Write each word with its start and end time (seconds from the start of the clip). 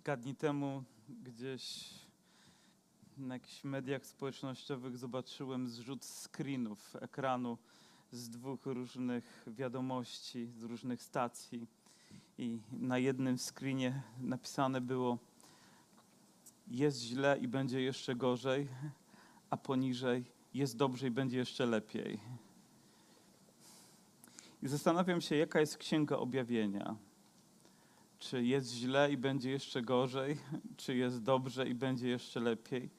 Kilka 0.00 0.16
dni 0.16 0.34
temu 0.34 0.84
gdzieś 1.08 1.90
na 3.16 3.34
jakichś 3.34 3.64
mediach 3.64 4.06
społecznościowych 4.06 4.98
zobaczyłem 4.98 5.68
zrzut 5.68 6.04
screenów 6.04 6.96
ekranu 7.00 7.58
z 8.12 8.28
dwóch 8.28 8.66
różnych 8.66 9.44
wiadomości, 9.46 10.46
z 10.46 10.62
różnych 10.62 11.02
stacji. 11.02 11.66
I 12.38 12.60
na 12.72 12.98
jednym 12.98 13.38
screenie 13.38 14.02
napisane 14.20 14.80
było: 14.80 15.18
Jest 16.68 17.00
źle 17.00 17.38
i 17.40 17.48
będzie 17.48 17.80
jeszcze 17.80 18.14
gorzej, 18.14 18.68
a 19.50 19.56
poniżej 19.56 20.24
jest 20.54 20.76
dobrze 20.76 21.06
i 21.06 21.10
będzie 21.10 21.38
jeszcze 21.38 21.66
lepiej. 21.66 22.20
I 24.62 24.68
zastanawiam 24.68 25.20
się, 25.20 25.36
jaka 25.36 25.60
jest 25.60 25.76
księga 25.76 26.16
objawienia. 26.16 26.96
Czy 28.20 28.44
jest 28.44 28.72
źle 28.72 29.12
i 29.12 29.16
będzie 29.16 29.50
jeszcze 29.50 29.82
gorzej, 29.82 30.36
czy 30.76 30.96
jest 30.96 31.22
dobrze 31.22 31.68
i 31.68 31.74
będzie 31.74 32.08
jeszcze 32.08 32.40
lepiej? 32.40 32.90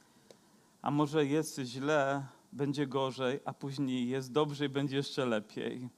A 0.82 0.92
może 0.92 1.26
jest 1.26 1.60
źle, 1.60 2.26
będzie 2.52 2.88
gorzej, 2.88 3.40
a 3.46 3.54
później 3.54 4.10
jest 4.10 4.32
dobrze 4.32 4.66
i 4.66 4.70
będzie 4.70 4.98
jeszcze 4.98 5.26
lepiej? 5.26 5.90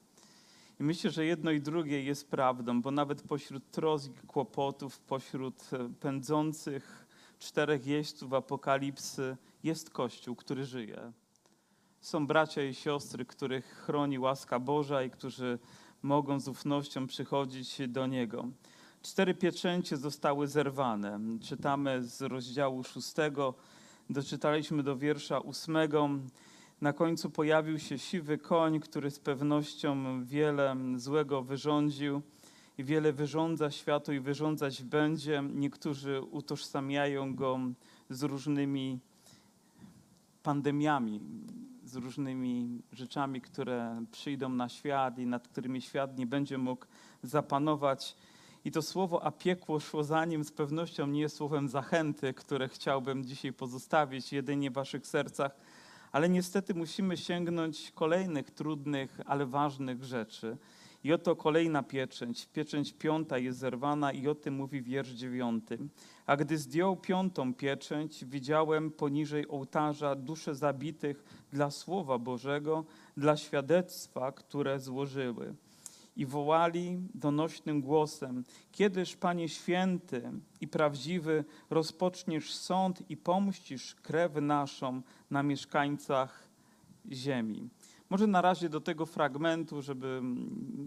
I 0.80 0.84
myślę, 0.84 1.12
że 1.12 1.26
jedno 1.26 1.52
i 1.52 1.62
drugie 1.62 2.04
jest 2.04 2.30
prawdą, 2.30 2.82
bo 2.82 2.92
nawet 2.92 3.22
pośród 3.22 3.72
trosk 3.72 4.12
i 4.24 4.28
kłopotów, 4.28 5.00
pośród 5.00 5.74
e, 5.74 5.90
pędzących 6.00 7.08
czterech 7.40 7.88
jeźdźców 7.88 8.34
apokalipsy 8.34 9.38
jest 9.64 9.90
Kościół, 9.90 10.36
który 10.36 10.66
żyje. 10.66 11.12
Są 12.02 12.28
bracia 12.28 12.64
i 12.64 12.74
siostry, 12.74 13.26
których 13.26 13.66
chroni 13.66 14.20
łaska 14.20 14.60
Boża 14.60 15.04
i 15.04 15.10
którzy 15.10 15.60
mogą 16.02 16.40
z 16.40 16.48
ufnością 16.48 17.08
przychodzić 17.08 17.82
do 17.88 18.08
Niego. 18.08 18.48
Cztery 19.04 19.34
pieczęcie 19.34 19.98
zostały 19.98 20.48
zerwane. 20.48 21.20
Czytamy 21.42 22.04
z 22.04 22.22
rozdziału 22.22 22.84
szóstego, 22.84 23.54
doczytaliśmy 24.10 24.84
do 24.84 24.98
wiersza 24.98 25.40
ósmego. 25.40 26.10
Na 26.82 26.94
końcu 26.94 27.30
pojawił 27.30 27.80
się 27.80 28.00
siwy 28.00 28.38
koń, 28.38 28.80
który 28.80 29.12
z 29.12 29.20
pewnością 29.20 30.24
wiele 30.26 30.76
złego 30.96 31.42
wyrządził 31.42 32.22
i 32.78 32.84
wiele 32.84 33.14
wyrządza 33.14 33.72
światu 33.72 34.14
i 34.14 34.20
wyrządzać 34.20 34.84
będzie. 34.84 35.44
Niektórzy 35.54 36.22
utożsamiają 36.22 37.36
go 37.36 37.60
z 38.10 38.24
różnymi 38.24 39.00
pandemiami, 40.44 41.20
z 41.86 41.96
różnymi 41.96 42.82
rzeczami, 42.92 43.42
które 43.42 44.06
przyjdą 44.12 44.50
na 44.50 44.70
świat 44.70 45.20
i 45.20 45.26
nad 45.26 45.48
którymi 45.48 45.82
świat 45.82 46.18
nie 46.18 46.28
będzie 46.28 46.58
mógł 46.58 46.86
zapanować. 47.24 48.16
I 48.66 48.72
to 48.72 48.82
słowo 48.82 49.24
a 49.24 49.32
piekło 49.32 49.80
szło 49.80 50.04
za 50.04 50.26
nim 50.26 50.44
z 50.44 50.52
pewnością 50.52 51.08
nie 51.08 51.22
jest 51.22 51.36
słowem 51.36 51.70
zachęty, 51.70 52.34
które 52.34 52.68
chciałbym 52.68 53.26
dzisiaj 53.26 53.54
pozostawić 53.54 54.34
jedynie 54.34 54.72
w 54.72 54.74
waszych 54.74 55.08
sercach, 55.08 55.56
ale 56.12 56.30
niestety 56.30 56.74
musimy 56.74 57.18
sięgnąć 57.18 57.92
kolejnych 57.92 58.52
trudnych, 58.52 59.22
ale 59.26 59.46
ważnych 59.46 60.04
rzeczy. 60.04 60.58
I 61.04 61.14
oto 61.14 61.36
kolejna 61.36 61.84
pieczęć, 61.84 62.48
pieczęć 62.54 62.94
piąta 62.94 63.38
jest 63.38 63.60
zerwana 63.60 64.12
i 64.12 64.28
o 64.28 64.36
tym 64.36 64.54
mówi 64.54 64.82
wiersz 64.82 65.10
dziewiąty. 65.10 65.78
A 66.26 66.38
gdy 66.38 66.58
zdjął 66.58 66.96
piątą 66.96 67.54
pieczęć, 67.54 68.26
widziałem 68.26 68.92
poniżej 68.92 69.48
ołtarza 69.48 70.16
dusze 70.16 70.56
zabitych 70.56 71.24
dla 71.52 71.72
Słowa 71.72 72.18
Bożego, 72.18 72.86
dla 73.18 73.38
świadectwa, 73.38 74.32
które 74.32 74.80
złożyły 74.80 75.56
i 76.16 76.26
wołali 76.26 77.00
donośnym 77.14 77.82
głosem: 77.82 78.44
Kiedyż, 78.72 79.16
Panie 79.16 79.50
święty 79.50 80.32
i 80.62 80.68
prawdziwy, 80.68 81.46
rozpoczniesz 81.70 82.54
sąd 82.54 83.10
i 83.10 83.18
pomścisz 83.18 83.96
krew 83.96 84.32
naszą 84.36 85.02
na 85.32 85.44
mieszkańcach 85.44 86.48
ziemi. 87.12 87.70
Może 88.10 88.28
na 88.28 88.42
razie 88.42 88.70
do 88.70 88.82
tego 88.82 89.06
fragmentu, 89.06 89.82
żeby 89.82 90.22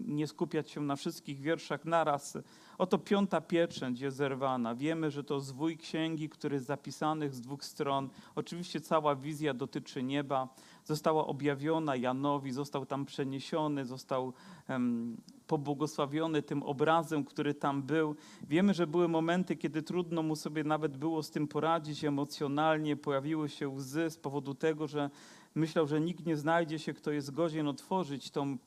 nie 0.05 0.27
skupiać 0.27 0.71
się 0.71 0.81
na 0.81 0.95
wszystkich 0.95 1.39
wierszach 1.39 1.85
naraz. 1.85 2.37
Oto 2.77 2.97
piąta 2.97 3.41
pieczęć 3.41 3.99
jest 3.99 4.17
zerwana. 4.17 4.75
Wiemy, 4.75 5.11
że 5.11 5.23
to 5.23 5.39
zwój 5.39 5.77
księgi, 5.77 6.29
który 6.29 6.55
jest 6.55 6.65
zapisanych 6.65 7.35
z 7.35 7.41
dwóch 7.41 7.65
stron. 7.65 8.09
Oczywiście 8.35 8.81
cała 8.81 9.15
wizja 9.15 9.53
dotyczy 9.53 10.03
nieba. 10.03 10.47
Została 10.87 11.27
objawiona 11.27 11.95
Janowi, 11.95 12.51
został 12.51 12.85
tam 12.85 13.05
przeniesiony, 13.05 13.85
został 13.85 14.33
um, 14.69 15.17
pobłogosławiony 15.47 16.41
tym 16.41 16.63
obrazem, 16.63 17.23
który 17.23 17.53
tam 17.53 17.83
był. 17.83 18.15
Wiemy, 18.49 18.73
że 18.73 18.87
były 18.87 19.07
momenty, 19.07 19.55
kiedy 19.55 19.81
trudno 19.81 20.23
mu 20.23 20.35
sobie 20.35 20.63
nawet 20.63 20.97
było 20.97 21.23
z 21.23 21.31
tym 21.31 21.47
poradzić 21.47 22.03
emocjonalnie. 22.03 22.95
Pojawiły 22.95 23.49
się 23.49 23.69
łzy 23.69 24.09
z 24.09 24.17
powodu 24.17 24.53
tego, 24.53 24.87
że 24.87 25.09
myślał, 25.55 25.87
że 25.87 26.01
nikt 26.01 26.25
nie 26.25 26.37
znajdzie 26.37 26.79
się, 26.79 26.93
kto 26.93 27.11
jest 27.11 27.31
godzien 27.31 27.67
otworzyć 27.67 28.31
tą, 28.31 28.57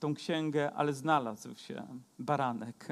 tą 0.00 0.14
księgę, 0.14 0.72
ale 0.72 0.92
znalazł 0.92 1.54
się 1.54 1.86
baranek, 2.18 2.88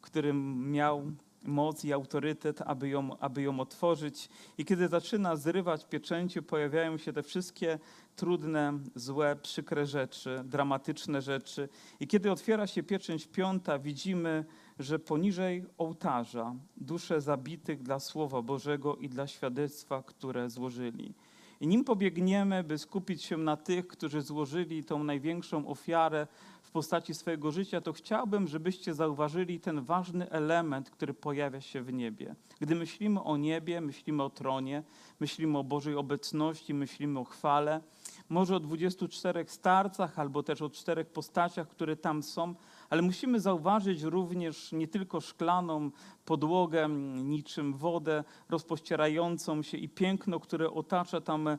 który 0.00 0.32
miał 0.32 1.02
moc 1.44 1.84
i 1.84 1.92
autorytet, 1.92 2.60
aby 2.60 2.88
ją, 2.88 3.18
aby 3.18 3.42
ją 3.42 3.60
otworzyć. 3.60 4.28
I 4.58 4.64
kiedy 4.64 4.88
zaczyna 4.88 5.36
zrywać 5.36 5.84
pieczęcie, 5.84 6.42
pojawiają 6.42 6.98
się 6.98 7.12
te 7.12 7.22
wszystkie 7.22 7.78
trudne, 8.16 8.78
złe, 8.94 9.36
przykre 9.42 9.86
rzeczy, 9.86 10.42
dramatyczne 10.44 11.22
rzeczy. 11.22 11.68
I 12.00 12.06
kiedy 12.06 12.32
otwiera 12.32 12.66
się 12.66 12.82
pieczęć 12.82 13.26
piąta, 13.26 13.78
widzimy, 13.78 14.44
że 14.78 14.98
poniżej 14.98 15.64
ołtarza 15.78 16.54
dusze 16.76 17.20
zabitych 17.20 17.82
dla 17.82 18.00
Słowa 18.00 18.42
Bożego 18.42 18.96
i 18.96 19.08
dla 19.08 19.26
świadectwa, 19.26 20.02
które 20.02 20.50
złożyli. 20.50 21.14
I 21.60 21.66
nim 21.66 21.84
pobiegniemy, 21.84 22.64
by 22.64 22.78
skupić 22.78 23.22
się 23.22 23.36
na 23.36 23.56
tych, 23.56 23.86
którzy 23.86 24.22
złożyli 24.22 24.84
tą 24.84 25.04
największą 25.04 25.68
ofiarę 25.68 26.26
postaci 26.74 27.14
swojego 27.14 27.50
życia, 27.50 27.80
to 27.80 27.92
chciałbym, 27.92 28.48
żebyście 28.48 28.94
zauważyli 28.94 29.60
ten 29.60 29.82
ważny 29.82 30.30
element, 30.30 30.90
który 30.90 31.14
pojawia 31.14 31.60
się 31.60 31.82
w 31.82 31.92
niebie. 31.92 32.34
Gdy 32.60 32.74
myślimy 32.74 33.22
o 33.22 33.36
niebie, 33.36 33.80
myślimy 33.80 34.22
o 34.22 34.30
tronie, 34.30 34.82
myślimy 35.20 35.58
o 35.58 35.64
Bożej 35.64 35.94
obecności, 35.94 36.74
myślimy 36.74 37.20
o 37.20 37.24
chwale, 37.24 37.80
może 38.28 38.56
o 38.56 38.60
24 38.60 39.44
starcach, 39.48 40.18
albo 40.18 40.42
też 40.42 40.62
o 40.62 40.70
czterech 40.70 41.06
postaciach, 41.06 41.68
które 41.68 41.96
tam 41.96 42.22
są, 42.22 42.54
ale 42.94 43.02
musimy 43.02 43.40
zauważyć 43.40 44.02
również 44.02 44.72
nie 44.72 44.88
tylko 44.88 45.20
szklaną 45.20 45.90
podłogę, 46.24 46.88
niczym 47.24 47.74
wodę 47.74 48.24
rozpościerającą 48.48 49.62
się 49.62 49.76
i 49.78 49.88
piękno, 49.88 50.40
które 50.40 50.70
otacza 50.70 51.20
tam 51.20 51.48
e, 51.48 51.58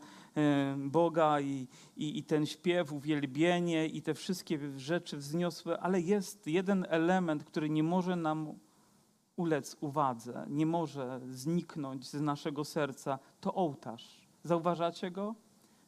Boga 0.77 1.41
i, 1.41 1.67
i, 1.97 2.17
i 2.17 2.23
ten 2.23 2.45
śpiew, 2.45 2.93
uwielbienie 2.93 3.87
i 3.87 4.01
te 4.01 4.13
wszystkie 4.13 4.59
rzeczy 4.77 5.17
wzniosłe, 5.17 5.79
ale 5.79 6.01
jest 6.01 6.47
jeden 6.47 6.85
element, 6.89 7.43
który 7.43 7.69
nie 7.69 7.83
może 7.83 8.15
nam 8.15 8.53
ulec 9.35 9.77
uwadze, 9.81 10.45
nie 10.49 10.65
może 10.65 11.21
zniknąć 11.29 12.07
z 12.09 12.21
naszego 12.21 12.65
serca, 12.65 13.19
to 13.41 13.53
ołtarz. 13.53 14.27
Zauważacie 14.43 15.11
go? 15.11 15.35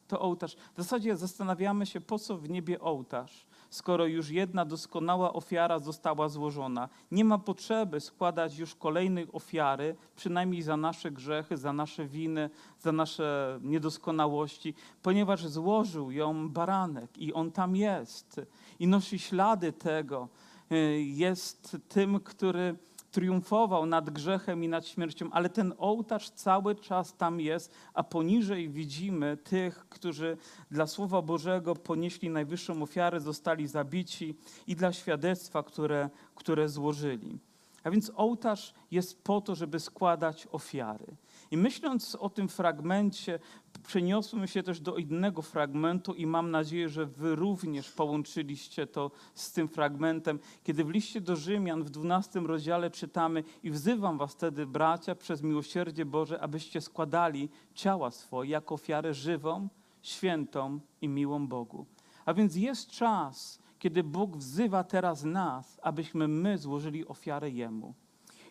To 0.08 0.20
ołtarz. 0.20 0.56
W 0.74 0.76
zasadzie 0.76 1.16
zastanawiamy 1.16 1.86
się, 1.86 2.00
po 2.00 2.18
co 2.18 2.38
w 2.38 2.48
niebie 2.48 2.80
ołtarz 2.80 3.46
skoro 3.70 4.06
już 4.06 4.30
jedna 4.30 4.64
doskonała 4.64 5.32
ofiara 5.32 5.78
została 5.78 6.28
złożona. 6.28 6.88
Nie 7.10 7.24
ma 7.24 7.38
potrzeby 7.38 8.00
składać 8.00 8.58
już 8.58 8.74
kolejnej 8.74 9.26
ofiary, 9.32 9.96
przynajmniej 10.16 10.62
za 10.62 10.76
nasze 10.76 11.10
grzechy, 11.10 11.56
za 11.56 11.72
nasze 11.72 12.06
winy, 12.06 12.50
za 12.80 12.92
nasze 12.92 13.58
niedoskonałości, 13.62 14.74
ponieważ 15.02 15.46
złożył 15.46 16.10
ją 16.10 16.48
baranek 16.48 17.18
i 17.18 17.32
on 17.32 17.50
tam 17.50 17.76
jest 17.76 18.40
i 18.78 18.86
nosi 18.86 19.18
ślady 19.18 19.72
tego. 19.72 20.28
Y, 20.72 21.02
jest 21.02 21.76
tym, 21.88 22.20
który 22.20 22.76
triumfował 23.10 23.86
nad 23.86 24.10
grzechem 24.10 24.64
i 24.64 24.68
nad 24.68 24.86
śmiercią, 24.86 25.30
ale 25.32 25.48
ten 25.48 25.74
ołtarz 25.78 26.30
cały 26.30 26.74
czas 26.74 27.16
tam 27.16 27.40
jest, 27.40 27.74
a 27.94 28.02
poniżej 28.02 28.68
widzimy 28.68 29.36
tych, 29.36 29.88
którzy 29.88 30.36
dla 30.70 30.86
Słowa 30.86 31.22
Bożego 31.22 31.74
ponieśli 31.74 32.30
najwyższą 32.30 32.82
ofiarę, 32.82 33.20
zostali 33.20 33.66
zabici 33.66 34.34
i 34.66 34.76
dla 34.76 34.92
świadectwa, 34.92 35.62
które, 35.62 36.10
które 36.34 36.68
złożyli. 36.68 37.38
A 37.84 37.90
więc 37.90 38.12
ołtarz 38.16 38.74
jest 38.90 39.22
po 39.22 39.40
to, 39.40 39.54
żeby 39.54 39.80
składać 39.80 40.48
ofiary. 40.52 41.06
I 41.50 41.56
myśląc 41.56 42.14
o 42.14 42.30
tym 42.30 42.48
fragmencie, 42.48 43.38
przeniosłem 43.86 44.46
się 44.46 44.62
też 44.62 44.80
do 44.80 44.96
innego 44.96 45.42
fragmentu 45.42 46.14
i 46.14 46.26
mam 46.26 46.50
nadzieję, 46.50 46.88
że 46.88 47.06
wy 47.06 47.36
również 47.36 47.90
połączyliście 47.90 48.86
to 48.86 49.10
z 49.34 49.52
tym 49.52 49.68
fragmentem, 49.68 50.38
kiedy 50.64 50.84
w 50.84 50.90
liście 50.90 51.20
do 51.20 51.36
Rzymian 51.36 51.82
w 51.84 51.90
12 51.90 52.40
rozdziale 52.40 52.90
czytamy 52.90 53.44
i 53.62 53.70
wzywam 53.70 54.18
was 54.18 54.32
wtedy, 54.32 54.66
bracia, 54.66 55.14
przez 55.14 55.42
miłosierdzie 55.42 56.04
Boże, 56.04 56.40
abyście 56.40 56.80
składali 56.80 57.48
ciała 57.74 58.10
swoje 58.10 58.50
jako 58.50 58.74
ofiarę 58.74 59.14
żywą, 59.14 59.68
świętą 60.02 60.80
i 61.00 61.08
miłą 61.08 61.46
Bogu. 61.46 61.86
A 62.24 62.34
więc 62.34 62.56
jest 62.56 62.90
czas, 62.90 63.58
kiedy 63.78 64.04
Bóg 64.04 64.36
wzywa 64.36 64.84
teraz 64.84 65.24
nas, 65.24 65.80
abyśmy 65.82 66.28
my 66.28 66.58
złożyli 66.58 67.06
ofiarę 67.06 67.50
Jemu. 67.50 67.94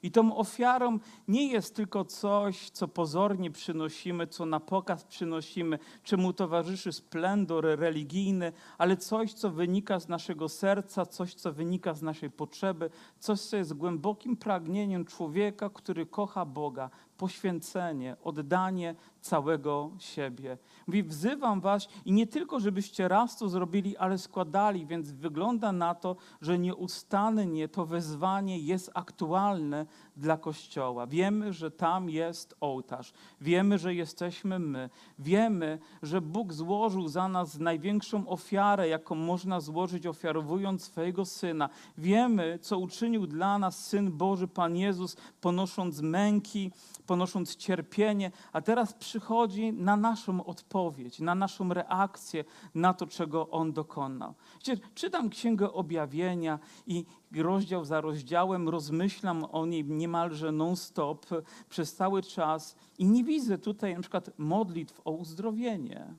I 0.04 0.12
tą 0.12 0.36
ofiarą 0.38 1.00
nie 1.28 1.48
jest 1.48 1.76
tylko 1.76 2.06
coś, 2.06 2.70
co 2.70 2.88
pozornie 2.88 3.52
przynosimy, 3.52 4.28
co 4.28 4.46
na 4.46 4.60
pokaz 4.60 5.04
przynosimy, 5.04 5.80
czemu 6.04 6.34
towarzyszy 6.34 6.92
splendor 6.92 7.66
religijny, 7.66 8.52
ale 8.78 8.98
coś, 8.98 9.34
co 9.34 9.50
wynika 9.50 10.00
z 10.00 10.08
naszego 10.08 10.50
serca, 10.50 11.06
coś, 11.06 11.34
co 11.34 11.54
wynika 11.54 11.94
z 11.94 12.02
naszej 12.02 12.32
potrzeby, 12.32 12.90
coś, 13.20 13.42
co 13.42 13.58
jest 13.58 13.74
głębokim 13.74 14.38
pragnieniem 14.38 15.06
człowieka, 15.06 15.70
który 15.70 16.06
kocha 16.06 16.46
Boga, 16.46 16.90
poświęcenie, 17.18 18.16
oddanie 18.24 18.96
całego 19.22 19.92
siebie. 20.00 20.58
Mówi, 20.88 21.04
wzywam 21.04 21.62
was 21.62 21.88
i 22.06 22.12
nie 22.12 22.28
tylko, 22.28 22.60
żebyście 22.60 23.08
raz 23.08 23.38
to 23.38 23.50
zrobili, 23.50 23.98
ale 23.98 24.18
składali, 24.18 24.86
więc 24.86 25.12
wygląda 25.12 25.72
na 25.72 25.96
to, 25.96 26.16
że 26.42 26.60
nieustannie 26.60 27.68
to 27.68 27.86
wezwanie 27.86 28.60
jest 28.60 28.92
aktualne 28.94 29.86
dla 30.18 30.38
Kościoła. 30.38 31.08
Wiemy, 31.08 31.54
że 31.54 31.72
tam 31.72 32.10
jest 32.10 32.56
ołtarz, 32.62 33.14
wiemy, 33.42 33.78
że 33.78 33.94
jesteśmy 33.94 34.60
my, 34.60 34.90
wiemy, 35.20 35.80
że 36.04 36.22
Bóg 36.22 36.54
złożył 36.54 37.08
za 37.08 37.28
nas 37.28 37.60
największą 37.60 38.28
ofiarę, 38.28 38.88
jaką 38.88 39.16
można 39.16 39.60
złożyć, 39.60 40.08
ofiarowując 40.08 40.84
swojego 40.84 41.26
Syna. 41.26 41.70
Wiemy, 41.98 42.60
co 42.62 42.80
uczynił 42.80 43.28
dla 43.28 43.60
nas 43.60 43.86
Syn 43.86 44.12
Boży, 44.12 44.48
Pan 44.48 44.78
Jezus, 44.78 45.18
ponosząc 45.42 46.02
męki, 46.02 46.72
ponosząc 47.06 47.56
cierpienie, 47.56 48.32
a 48.54 48.62
teraz 48.62 48.94
przychodzi 48.94 49.74
na 49.74 49.98
naszą 49.98 50.46
odpowiedź, 50.46 51.20
na 51.20 51.36
naszą 51.36 51.74
reakcję 51.74 52.44
na 52.76 52.94
to, 52.94 53.08
czego 53.08 53.50
On 53.50 53.74
dokonał. 53.74 54.34
Wiecie, 54.66 54.84
czytam 54.96 55.30
Księgę 55.30 55.74
Objawienia 55.74 56.60
i 56.88 57.06
rozdział 57.36 57.86
za 57.86 58.02
rozdziałem 58.02 58.70
rozmyślam 58.70 59.46
o 59.52 59.66
niej 59.66 59.84
niemalże 60.08 60.52
non-stop 60.52 61.26
przez 61.70 61.96
cały 61.96 62.24
czas 62.24 62.76
i 62.98 63.06
nie 63.06 63.24
widzę 63.24 63.58
tutaj 63.58 63.94
na 63.94 64.02
przykład 64.02 64.30
modlitw 64.38 65.02
o 65.06 65.12
uzdrowienie. 65.12 66.14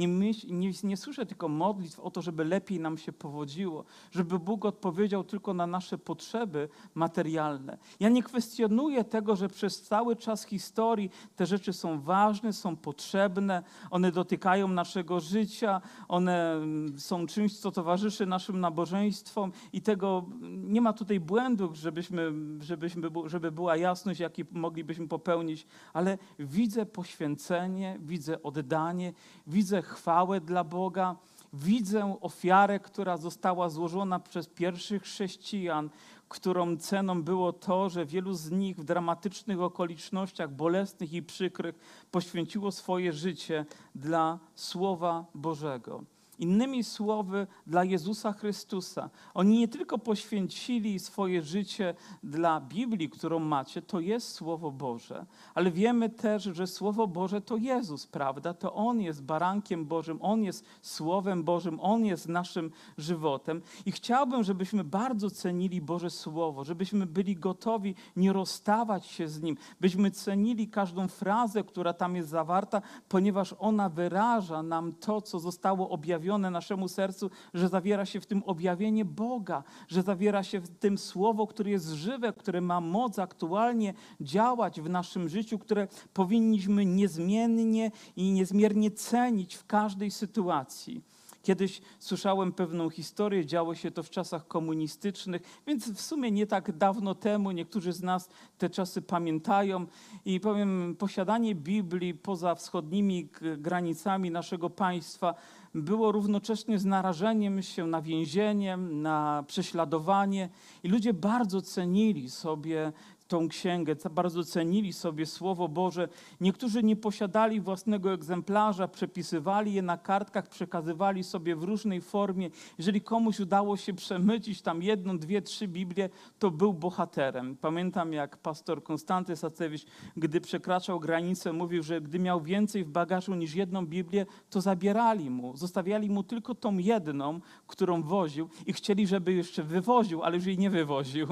Nie, 0.00 0.08
myśl, 0.08 0.46
nie, 0.50 0.70
nie 0.84 0.96
słyszę 0.96 1.26
tylko 1.26 1.48
modlitw 1.48 2.00
o 2.00 2.10
to, 2.10 2.22
żeby 2.22 2.44
lepiej 2.44 2.80
nam 2.80 2.98
się 2.98 3.12
powodziło, 3.12 3.84
żeby 4.10 4.38
Bóg 4.38 4.64
odpowiedział 4.64 5.24
tylko 5.24 5.54
na 5.54 5.66
nasze 5.66 5.98
potrzeby 5.98 6.68
materialne. 6.94 7.78
Ja 8.00 8.08
nie 8.08 8.22
kwestionuję 8.22 9.04
tego, 9.04 9.36
że 9.36 9.48
przez 9.48 9.82
cały 9.82 10.16
czas 10.16 10.44
historii 10.44 11.10
te 11.36 11.46
rzeczy 11.46 11.72
są 11.72 12.00
ważne, 12.00 12.52
są 12.52 12.76
potrzebne, 12.76 13.62
one 13.90 14.12
dotykają 14.12 14.68
naszego 14.68 15.20
życia, 15.20 15.80
one 16.08 16.52
mm, 16.52 16.98
są 16.98 17.26
czymś, 17.26 17.58
co 17.58 17.70
towarzyszy 17.70 18.26
naszym 18.26 18.60
nabożeństwom 18.60 19.52
i 19.72 19.82
tego 19.82 20.26
nie 20.46 20.80
ma 20.80 20.92
tutaj 20.92 21.20
błędów, 21.20 21.76
żebyśmy, 21.76 22.32
żebyśmy, 22.60 23.08
żeby 23.26 23.52
była 23.52 23.76
jasność, 23.76 24.20
jaki 24.20 24.44
moglibyśmy 24.52 25.08
popełnić, 25.08 25.66
ale 25.92 26.18
widzę 26.38 26.86
poświęcenie, 26.86 27.98
widzę 28.00 28.42
oddanie, 28.42 29.12
widzę 29.46 29.82
chwałę 29.90 30.40
dla 30.40 30.64
Boga, 30.64 31.16
widzę 31.52 32.16
ofiarę, 32.20 32.80
która 32.80 33.16
została 33.16 33.68
złożona 33.68 34.20
przez 34.20 34.48
pierwszych 34.48 35.02
chrześcijan, 35.02 35.90
którą 36.28 36.76
ceną 36.76 37.22
było 37.22 37.52
to, 37.52 37.88
że 37.88 38.06
wielu 38.06 38.34
z 38.34 38.50
nich 38.50 38.76
w 38.76 38.84
dramatycznych 38.84 39.60
okolicznościach, 39.60 40.50
bolesnych 40.50 41.12
i 41.12 41.22
przykrych, 41.22 41.78
poświęciło 42.10 42.72
swoje 42.72 43.12
życie 43.12 43.66
dla 43.94 44.38
Słowa 44.54 45.24
Bożego. 45.34 46.04
Innymi 46.40 46.84
słowy, 46.84 47.46
dla 47.66 47.84
Jezusa 47.84 48.32
Chrystusa. 48.32 49.10
Oni 49.34 49.58
nie 49.58 49.68
tylko 49.68 49.98
poświęcili 49.98 50.98
swoje 50.98 51.42
życie 51.42 51.94
dla 52.22 52.60
Biblii, 52.60 53.10
którą 53.10 53.38
macie, 53.38 53.82
to 53.82 54.00
jest 54.00 54.32
Słowo 54.32 54.70
Boże, 54.70 55.26
ale 55.54 55.70
wiemy 55.70 56.08
też, 56.08 56.42
że 56.42 56.66
Słowo 56.66 57.06
Boże 57.06 57.40
to 57.40 57.56
Jezus, 57.56 58.06
prawda? 58.06 58.54
To 58.54 58.74
On 58.74 59.00
jest 59.00 59.22
barankiem 59.22 59.86
Bożym, 59.86 60.18
On 60.22 60.42
jest 60.42 60.64
Słowem 60.82 61.44
Bożym, 61.44 61.80
On 61.80 62.04
jest 62.04 62.28
naszym 62.28 62.70
żywotem. 62.98 63.62
I 63.86 63.92
chciałbym, 63.92 64.44
żebyśmy 64.44 64.84
bardzo 64.84 65.30
cenili 65.30 65.80
Boże 65.80 66.10
Słowo, 66.10 66.64
żebyśmy 66.64 67.06
byli 67.06 67.36
gotowi 67.36 67.94
nie 68.16 68.32
rozstawać 68.32 69.06
się 69.06 69.28
z 69.28 69.42
Nim, 69.42 69.56
byśmy 69.80 70.10
cenili 70.10 70.68
każdą 70.68 71.08
frazę, 71.08 71.64
która 71.64 71.92
tam 71.92 72.16
jest 72.16 72.28
zawarta, 72.28 72.82
ponieważ 73.08 73.54
ona 73.58 73.88
wyraża 73.88 74.62
nam 74.62 74.92
to, 74.92 75.20
co 75.22 75.38
zostało 75.38 75.90
objawione 75.90 76.29
naszemu 76.38 76.88
sercu, 76.88 77.30
że 77.54 77.68
zawiera 77.68 78.06
się 78.06 78.20
w 78.20 78.26
tym 78.26 78.42
objawienie 78.46 79.04
Boga, 79.04 79.62
że 79.88 80.02
zawiera 80.02 80.42
się 80.42 80.60
w 80.60 80.68
tym 80.68 80.98
Słowo, 80.98 81.46
które 81.46 81.70
jest 81.70 81.88
żywe, 81.88 82.32
które 82.32 82.60
ma 82.60 82.80
moc 82.80 83.18
aktualnie 83.18 83.94
działać 84.20 84.80
w 84.80 84.88
naszym 84.90 85.28
życiu, 85.28 85.58
które 85.58 85.88
powinniśmy 86.12 86.84
niezmiennie 86.84 87.90
i 88.16 88.32
niezmiernie 88.32 88.90
cenić 88.90 89.54
w 89.54 89.66
każdej 89.66 90.10
sytuacji. 90.10 91.09
Kiedyś 91.42 91.80
słyszałem 91.98 92.52
pewną 92.52 92.90
historię, 92.90 93.46
działo 93.46 93.74
się 93.74 93.90
to 93.90 94.02
w 94.02 94.10
czasach 94.10 94.46
komunistycznych, 94.46 95.42
więc 95.66 95.90
w 95.90 96.00
sumie 96.00 96.30
nie 96.30 96.46
tak 96.46 96.76
dawno 96.76 97.14
temu, 97.14 97.50
niektórzy 97.50 97.92
z 97.92 98.02
nas 98.02 98.28
te 98.58 98.70
czasy 98.70 99.02
pamiętają. 99.02 99.86
I 100.24 100.40
powiem, 100.40 100.96
posiadanie 100.98 101.54
Biblii 101.54 102.14
poza 102.14 102.54
wschodnimi 102.54 103.28
granicami 103.58 104.30
naszego 104.30 104.70
państwa 104.70 105.34
było 105.74 106.12
równocześnie 106.12 106.78
z 106.78 106.84
narażeniem 106.84 107.62
się 107.62 107.86
na 107.86 108.02
więzienie, 108.02 108.76
na 108.76 109.44
prześladowanie. 109.46 110.48
I 110.82 110.88
ludzie 110.88 111.14
bardzo 111.14 111.62
cenili 111.62 112.30
sobie 112.30 112.92
tą 113.30 113.48
księgę, 113.48 113.96
bardzo 114.10 114.44
cenili 114.44 114.92
sobie 114.92 115.26
Słowo 115.26 115.68
Boże. 115.68 116.08
Niektórzy 116.40 116.82
nie 116.82 116.96
posiadali 116.96 117.60
własnego 117.60 118.12
egzemplarza, 118.12 118.88
przepisywali 118.88 119.74
je 119.74 119.82
na 119.82 119.98
kartkach, 119.98 120.48
przekazywali 120.48 121.24
sobie 121.24 121.56
w 121.56 121.62
różnej 121.62 122.00
formie. 122.00 122.50
Jeżeli 122.78 123.00
komuś 123.00 123.40
udało 123.40 123.76
się 123.76 123.94
przemycić 123.94 124.62
tam 124.62 124.82
jedną, 124.82 125.18
dwie, 125.18 125.42
trzy 125.42 125.68
Biblie, 125.68 126.08
to 126.38 126.50
był 126.50 126.74
bohaterem. 126.74 127.56
Pamiętam, 127.56 128.12
jak 128.12 128.36
pastor 128.36 128.82
Konstanty 128.82 129.36
Sacewicz, 129.36 129.86
gdy 130.16 130.40
przekraczał 130.40 131.00
granicę, 131.00 131.52
mówił, 131.52 131.82
że 131.82 132.00
gdy 132.00 132.18
miał 132.18 132.40
więcej 132.40 132.84
w 132.84 132.90
bagażu 132.90 133.34
niż 133.34 133.54
jedną 133.54 133.86
Biblię, 133.86 134.26
to 134.50 134.60
zabierali 134.60 135.30
mu. 135.30 135.56
Zostawiali 135.56 136.10
mu 136.10 136.22
tylko 136.22 136.54
tą 136.54 136.78
jedną, 136.78 137.40
którą 137.66 138.02
woził 138.02 138.48
i 138.66 138.72
chcieli, 138.72 139.06
żeby 139.06 139.32
jeszcze 139.32 139.62
wywoził, 139.62 140.22
ale 140.22 140.36
już 140.36 140.46
jej 140.46 140.58
nie 140.58 140.70
wywoził. 140.70 141.26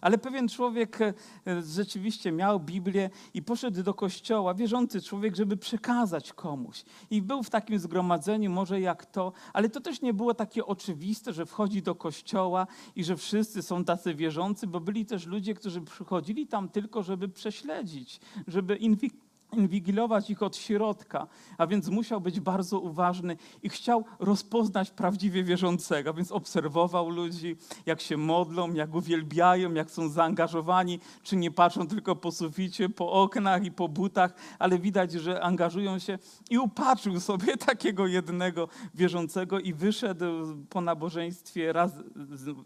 Ale 0.00 0.18
pewien 0.18 0.48
człowiek 0.48 1.00
e, 1.02 1.14
rzeczywiście 1.62 2.32
miał 2.32 2.60
Biblię 2.60 3.10
i 3.34 3.42
poszedł 3.42 3.82
do 3.82 3.94
kościoła, 3.94 4.54
wierzący 4.54 5.02
człowiek, 5.02 5.36
żeby 5.36 5.56
przekazać 5.56 6.32
komuś. 6.32 6.84
I 7.10 7.22
był 7.22 7.42
w 7.42 7.50
takim 7.50 7.78
zgromadzeniu, 7.78 8.50
może 8.50 8.80
jak 8.80 9.06
to, 9.06 9.32
ale 9.52 9.68
to 9.68 9.80
też 9.80 10.00
nie 10.00 10.14
było 10.14 10.34
takie 10.34 10.66
oczywiste, 10.66 11.32
że 11.32 11.46
wchodzi 11.46 11.82
do 11.82 11.94
kościoła 11.94 12.66
i 12.96 13.04
że 13.04 13.16
wszyscy 13.16 13.62
są 13.62 13.84
tacy 13.84 14.14
wierzący, 14.14 14.66
bo 14.66 14.80
byli 14.80 15.06
też 15.06 15.26
ludzie, 15.26 15.54
którzy 15.54 15.80
przychodzili 15.80 16.46
tam 16.46 16.68
tylko, 16.68 17.02
żeby 17.02 17.28
prześledzić, 17.28 18.20
żeby 18.46 18.76
inwi- 18.76 19.10
inwigilować 19.52 20.30
ich 20.30 20.42
od 20.42 20.56
środka, 20.56 21.26
a 21.58 21.66
więc 21.66 21.88
musiał 21.88 22.20
być 22.20 22.40
bardzo 22.40 22.80
uważny 22.80 23.36
i 23.62 23.68
chciał 23.68 24.04
rozpoznać 24.18 24.90
prawdziwie 24.90 25.44
wierzącego, 25.44 26.14
więc 26.14 26.32
obserwował 26.32 27.08
ludzi, 27.08 27.56
jak 27.86 28.00
się 28.00 28.16
modlą, 28.16 28.74
jak 28.74 28.94
uwielbiają, 28.94 29.74
jak 29.74 29.90
są 29.90 30.08
zaangażowani, 30.08 31.00
czy 31.22 31.36
nie 31.36 31.50
patrzą 31.50 31.86
tylko 31.86 32.16
po 32.16 32.32
suficie, 32.32 32.88
po 32.88 33.12
oknach 33.12 33.64
i 33.64 33.70
po 33.70 33.88
butach, 33.88 34.34
ale 34.58 34.78
widać, 34.78 35.12
że 35.12 35.42
angażują 35.42 35.98
się 35.98 36.18
i 36.50 36.58
upatrzył 36.58 37.20
sobie 37.20 37.56
takiego 37.70 38.06
jednego 38.06 38.68
wierzącego 38.94 39.60
i 39.60 39.74
wyszedł 39.74 40.24
po 40.68 40.80
nabożeństwie 40.80 41.72
raz 41.72 41.92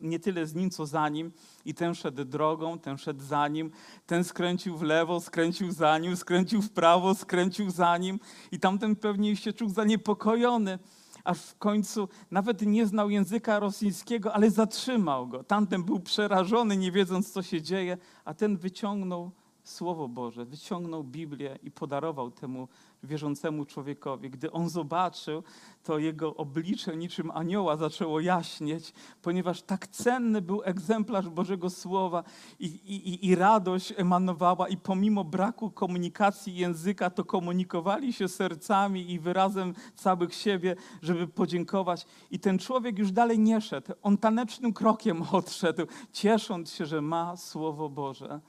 nie 0.01 0.19
tyle 0.19 0.47
z 0.47 0.55
nim, 0.55 0.71
co 0.71 0.87
za 0.87 1.09
nim 1.09 1.33
i 1.65 1.75
ten 1.75 1.95
szedł 1.95 2.25
drogą, 2.25 2.79
ten 2.79 2.99
szedł 2.99 3.23
za 3.23 3.49
nim, 3.49 3.71
ten 4.07 4.25
skręcił 4.25 4.77
w 4.77 4.83
lewo, 4.83 5.21
skręcił 5.21 5.73
za 5.73 5.99
nim, 5.99 6.17
skręcił 6.17 6.63
w 6.63 6.71
prawo, 6.75 7.15
skręcił 7.15 7.71
za 7.71 7.99
nim 7.99 8.21
i 8.53 8.61
tamten 8.61 8.97
pewnie 8.97 9.37
się 9.37 9.53
czuł 9.53 9.69
zaniepokojony, 9.69 10.79
aż 11.25 11.39
w 11.39 11.59
końcu 11.59 12.09
nawet 12.31 12.63
nie 12.63 12.87
znał 12.87 13.11
języka 13.11 13.59
rosyjskiego, 13.59 14.35
ale 14.35 14.51
zatrzymał 14.51 15.29
go. 15.29 15.45
Tamten 15.45 15.83
był 15.83 16.01
przerażony, 16.01 16.77
nie 16.77 16.93
wiedząc, 16.93 17.33
co 17.33 17.43
się 17.43 17.63
dzieje, 17.63 17.99
a 18.25 18.35
ten 18.35 18.57
wyciągnął 18.57 19.31
Słowo 19.65 20.09
Boże, 20.09 20.45
wyciągnął 20.45 21.05
Biblię 21.05 21.59
i 21.63 21.71
podarował 21.71 22.31
temu 22.31 22.69
wierzącemu 23.03 23.65
człowiekowi. 23.65 24.31
Gdy 24.31 24.53
on 24.53 24.69
zobaczył, 24.69 25.43
to 25.83 25.99
jego 25.99 26.35
oblicze 26.37 26.97
niczym 26.97 27.31
anioła 27.31 27.77
zaczęło 27.77 28.21
jaśnieć, 28.21 28.93
ponieważ 29.23 29.63
tak 29.63 29.87
cenny 29.87 30.43
był 30.43 30.63
egzemplarz 30.65 31.29
Bożego 31.29 31.71
Słowa 31.71 32.25
i, 32.61 32.67
i, 32.67 33.27
i 33.27 33.35
radość 33.35 33.95
emanowała 33.97 34.69
i 34.69 34.77
pomimo 34.77 35.25
braku 35.25 35.71
komunikacji 35.71 36.57
języka, 36.57 37.11
to 37.11 37.25
komunikowali 37.25 38.13
się 38.13 38.29
sercami 38.29 39.11
i 39.11 39.19
wyrazem 39.19 39.75
całych 39.95 40.35
siebie, 40.35 40.77
żeby 41.03 41.29
podziękować. 41.29 42.07
I 42.31 42.39
ten 42.39 42.59
człowiek 42.59 42.99
już 42.99 43.13
dalej 43.13 43.39
nie 43.39 43.61
szedł. 43.61 43.93
On 44.03 44.19
tanecznym 44.19 44.73
krokiem 44.73 45.23
odszedł, 45.33 45.87
ciesząc 46.13 46.73
się, 46.73 46.87
że 46.87 47.03
ma 47.03 47.37
Słowo 47.37 47.89
Boże. 47.89 48.41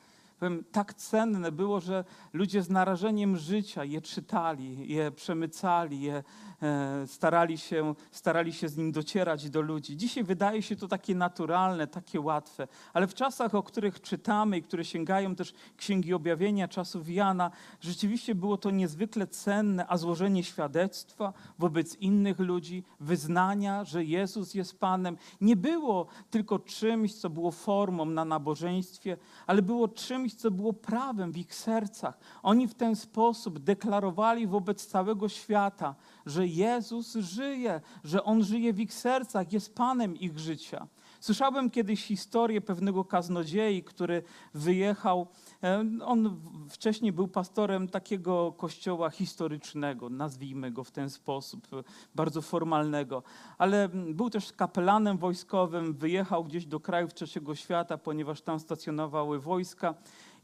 Powiem, 0.45 0.63
tak 0.71 0.93
cenne 0.93 1.51
było, 1.51 1.79
że 1.79 2.03
ludzie 2.33 2.61
z 2.61 2.69
narażeniem 2.69 3.37
życia 3.37 3.83
je 3.83 4.01
czytali, 4.01 4.93
je 4.93 5.11
przemycali, 5.11 6.01
je 6.01 6.23
e, 6.61 7.07
starali, 7.07 7.57
się, 7.57 7.95
starali 8.11 8.53
się 8.53 8.69
z 8.69 8.77
nim 8.77 8.91
docierać 8.91 9.49
do 9.49 9.61
ludzi. 9.61 9.97
Dzisiaj 9.97 10.23
wydaje 10.23 10.61
się 10.61 10.75
to 10.75 10.87
takie 10.87 11.15
naturalne, 11.15 11.87
takie 11.87 12.21
łatwe, 12.21 12.67
ale 12.93 13.07
w 13.07 13.13
czasach, 13.13 13.55
o 13.55 13.63
których 13.63 14.01
czytamy 14.01 14.57
i 14.57 14.61
które 14.63 14.85
sięgają 14.85 15.35
też 15.35 15.53
Księgi 15.77 16.13
Objawienia 16.13 16.67
czasów 16.67 17.09
Jana, 17.09 17.51
rzeczywiście 17.81 18.35
było 18.35 18.57
to 18.57 18.71
niezwykle 18.71 19.27
cenne, 19.27 19.87
a 19.87 19.97
złożenie 19.97 20.43
świadectwa 20.43 21.33
wobec 21.59 21.95
innych 21.95 22.39
ludzi, 22.39 22.83
wyznania, 22.99 23.83
że 23.83 24.03
Jezus 24.03 24.53
jest 24.53 24.79
Panem, 24.79 25.17
nie 25.41 25.55
było 25.55 26.07
tylko 26.29 26.59
czymś, 26.59 27.13
co 27.13 27.29
było 27.29 27.51
formą 27.51 28.05
na 28.05 28.25
nabożeństwie, 28.25 29.17
ale 29.47 29.61
było 29.61 29.87
czymś, 29.87 30.34
co 30.35 30.51
było 30.51 30.73
prawem 30.73 31.31
w 31.31 31.37
ich 31.37 31.55
sercach. 31.55 32.17
Oni 32.43 32.67
w 32.67 32.73
ten 32.73 32.95
sposób 32.95 33.59
deklarowali 33.59 34.47
wobec 34.47 34.85
całego 34.85 35.29
świata, 35.29 35.95
że 36.25 36.47
Jezus 36.47 37.13
żyje, 37.13 37.81
że 38.03 38.23
On 38.23 38.43
żyje 38.43 38.73
w 38.73 38.79
ich 38.79 38.93
sercach, 38.93 39.53
jest 39.53 39.75
Panem 39.75 40.15
ich 40.15 40.39
życia. 40.39 40.87
Słyszałem 41.25 41.69
kiedyś 41.69 42.03
historię 42.03 42.61
pewnego 42.61 43.05
kaznodziei, 43.05 43.83
który 43.83 44.23
wyjechał. 44.53 45.27
e, 45.63 45.85
On 46.05 46.41
wcześniej 46.69 47.11
był 47.11 47.27
pastorem 47.27 47.87
takiego 47.87 48.51
kościoła 48.57 49.09
historycznego, 49.09 50.09
nazwijmy 50.09 50.71
go 50.71 50.83
w 50.83 50.91
ten 50.91 51.09
sposób, 51.09 51.67
e, 51.73 51.83
bardzo 52.15 52.41
formalnego, 52.41 53.23
ale 53.57 53.83
mm, 53.83 54.15
był 54.15 54.29
też 54.29 54.53
kapelanem 54.53 55.17
wojskowym, 55.17 55.93
wyjechał 55.93 56.43
gdzieś 56.43 56.65
do 56.65 56.79
krajów 56.79 57.13
trzeciego 57.13 57.55
świata, 57.55 57.97
ponieważ 57.97 58.41
tam 58.41 58.59
stacjonowały 58.59 59.39
wojska. 59.39 59.95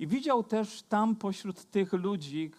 I 0.01 0.08
widział 0.08 0.43
też 0.43 0.81
tam 0.81 1.15
pośród 1.15 1.65
tych 1.65 1.93
ludzi, 1.93 2.51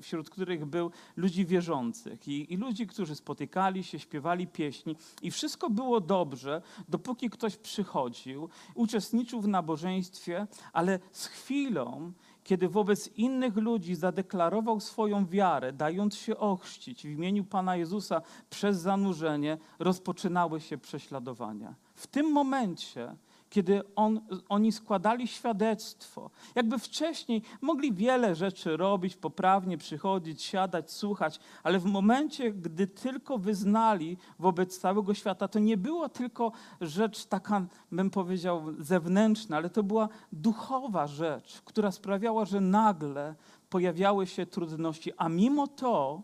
wśród 0.00 0.30
których 0.30 0.66
był 0.66 0.90
ludzi 1.16 1.46
wierzących 1.46 2.28
i, 2.28 2.52
i 2.52 2.56
ludzi, 2.56 2.86
którzy 2.86 3.14
spotykali 3.14 3.84
się, 3.84 3.98
śpiewali 3.98 4.46
pieśni 4.46 4.96
i 5.22 5.30
wszystko 5.30 5.70
było 5.70 6.00
dobrze, 6.00 6.62
dopóki 6.88 7.30
ktoś 7.30 7.56
przychodził, 7.56 8.48
uczestniczył 8.74 9.40
w 9.40 9.48
nabożeństwie, 9.48 10.46
ale 10.72 10.98
z 11.12 11.26
chwilą, 11.26 12.12
kiedy 12.44 12.68
wobec 12.68 13.08
innych 13.16 13.56
ludzi 13.56 13.94
zadeklarował 13.94 14.80
swoją 14.80 15.26
wiarę, 15.26 15.72
dając 15.72 16.14
się 16.14 16.36
ochrzcić 16.36 17.02
w 17.02 17.10
imieniu 17.10 17.44
Pana 17.44 17.76
Jezusa 17.76 18.22
przez 18.50 18.78
zanurzenie, 18.80 19.58
rozpoczynały 19.78 20.60
się 20.60 20.78
prześladowania. 20.78 21.74
W 21.94 22.06
tym 22.06 22.32
momencie 22.32 23.16
kiedy 23.50 23.82
on, 23.96 24.20
oni 24.48 24.72
składali 24.72 25.28
świadectwo. 25.28 26.30
Jakby 26.54 26.78
wcześniej 26.78 27.42
mogli 27.60 27.92
wiele 27.92 28.34
rzeczy 28.34 28.76
robić, 28.76 29.16
poprawnie 29.16 29.78
przychodzić, 29.78 30.42
siadać, 30.42 30.92
słuchać, 30.92 31.40
ale 31.62 31.78
w 31.78 31.84
momencie, 31.84 32.52
gdy 32.52 32.86
tylko 32.86 33.38
wyznali 33.38 34.16
wobec 34.38 34.78
całego 34.78 35.14
świata, 35.14 35.48
to 35.48 35.58
nie 35.58 35.76
było 35.76 36.08
tylko 36.08 36.52
rzecz 36.80 37.24
taka, 37.24 37.66
bym 37.92 38.10
powiedział, 38.10 38.64
zewnętrzna, 38.78 39.56
ale 39.56 39.70
to 39.70 39.82
była 39.82 40.08
duchowa 40.32 41.06
rzecz, 41.06 41.62
która 41.64 41.92
sprawiała, 41.92 42.44
że 42.44 42.60
nagle 42.60 43.34
pojawiały 43.70 44.26
się 44.26 44.46
trudności, 44.46 45.12
a 45.16 45.28
mimo 45.28 45.66
to 45.66 46.22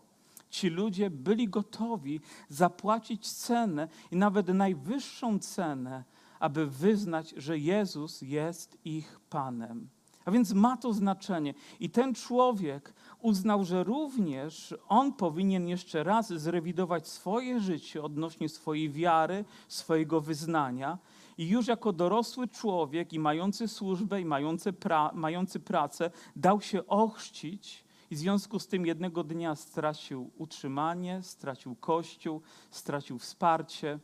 ci 0.49 0.69
ludzie 0.69 1.09
byli 1.09 1.47
gotowi 1.47 2.21
zapłacić 2.49 3.31
cenę 3.31 3.87
i 4.11 4.15
nawet 4.15 4.47
najwyższą 4.47 5.39
cenę, 5.39 6.03
aby 6.39 6.67
wyznać, 6.67 7.33
że 7.37 7.57
Jezus 7.57 8.21
jest 8.21 8.77
ich 8.85 9.19
Panem. 9.29 9.89
A 10.27 10.31
więc 10.31 10.53
ma 10.53 10.77
to 10.77 10.93
znaczenie. 10.93 11.53
I 11.79 11.89
ten 11.89 12.13
człowiek 12.13 12.93
uznał, 13.21 13.63
że 13.63 13.83
również 13.83 14.75
on 14.87 15.13
powinien 15.13 15.67
jeszcze 15.67 16.03
raz 16.03 16.33
zrewidować 16.33 17.07
swoje 17.07 17.59
życie 17.59 18.03
odnośnie 18.03 18.49
swojej 18.49 18.89
wiary, 18.89 19.45
swojego 19.67 20.21
wyznania. 20.21 20.97
I 21.37 21.47
już 21.47 21.67
jako 21.67 21.93
dorosły 21.93 22.47
człowiek 22.47 23.13
i 23.13 23.19
mający 23.19 23.67
służbę, 23.67 24.21
i 24.21 24.25
mający, 24.25 24.73
pra, 24.73 25.11
mający 25.13 25.59
pracę, 25.59 26.11
dał 26.35 26.61
się 26.61 26.87
ochrzcić. 26.87 27.83
I 28.11 28.15
w 28.15 28.19
związku 28.19 28.59
z 28.59 28.67
tym 28.67 28.85
jednego 28.85 29.23
dnia 29.23 29.55
stracił 29.55 30.31
utrzymanie, 30.37 31.23
stracił 31.23 31.75
kościół, 31.75 32.41
stracił 32.71 33.19
wsparcie 33.19 33.99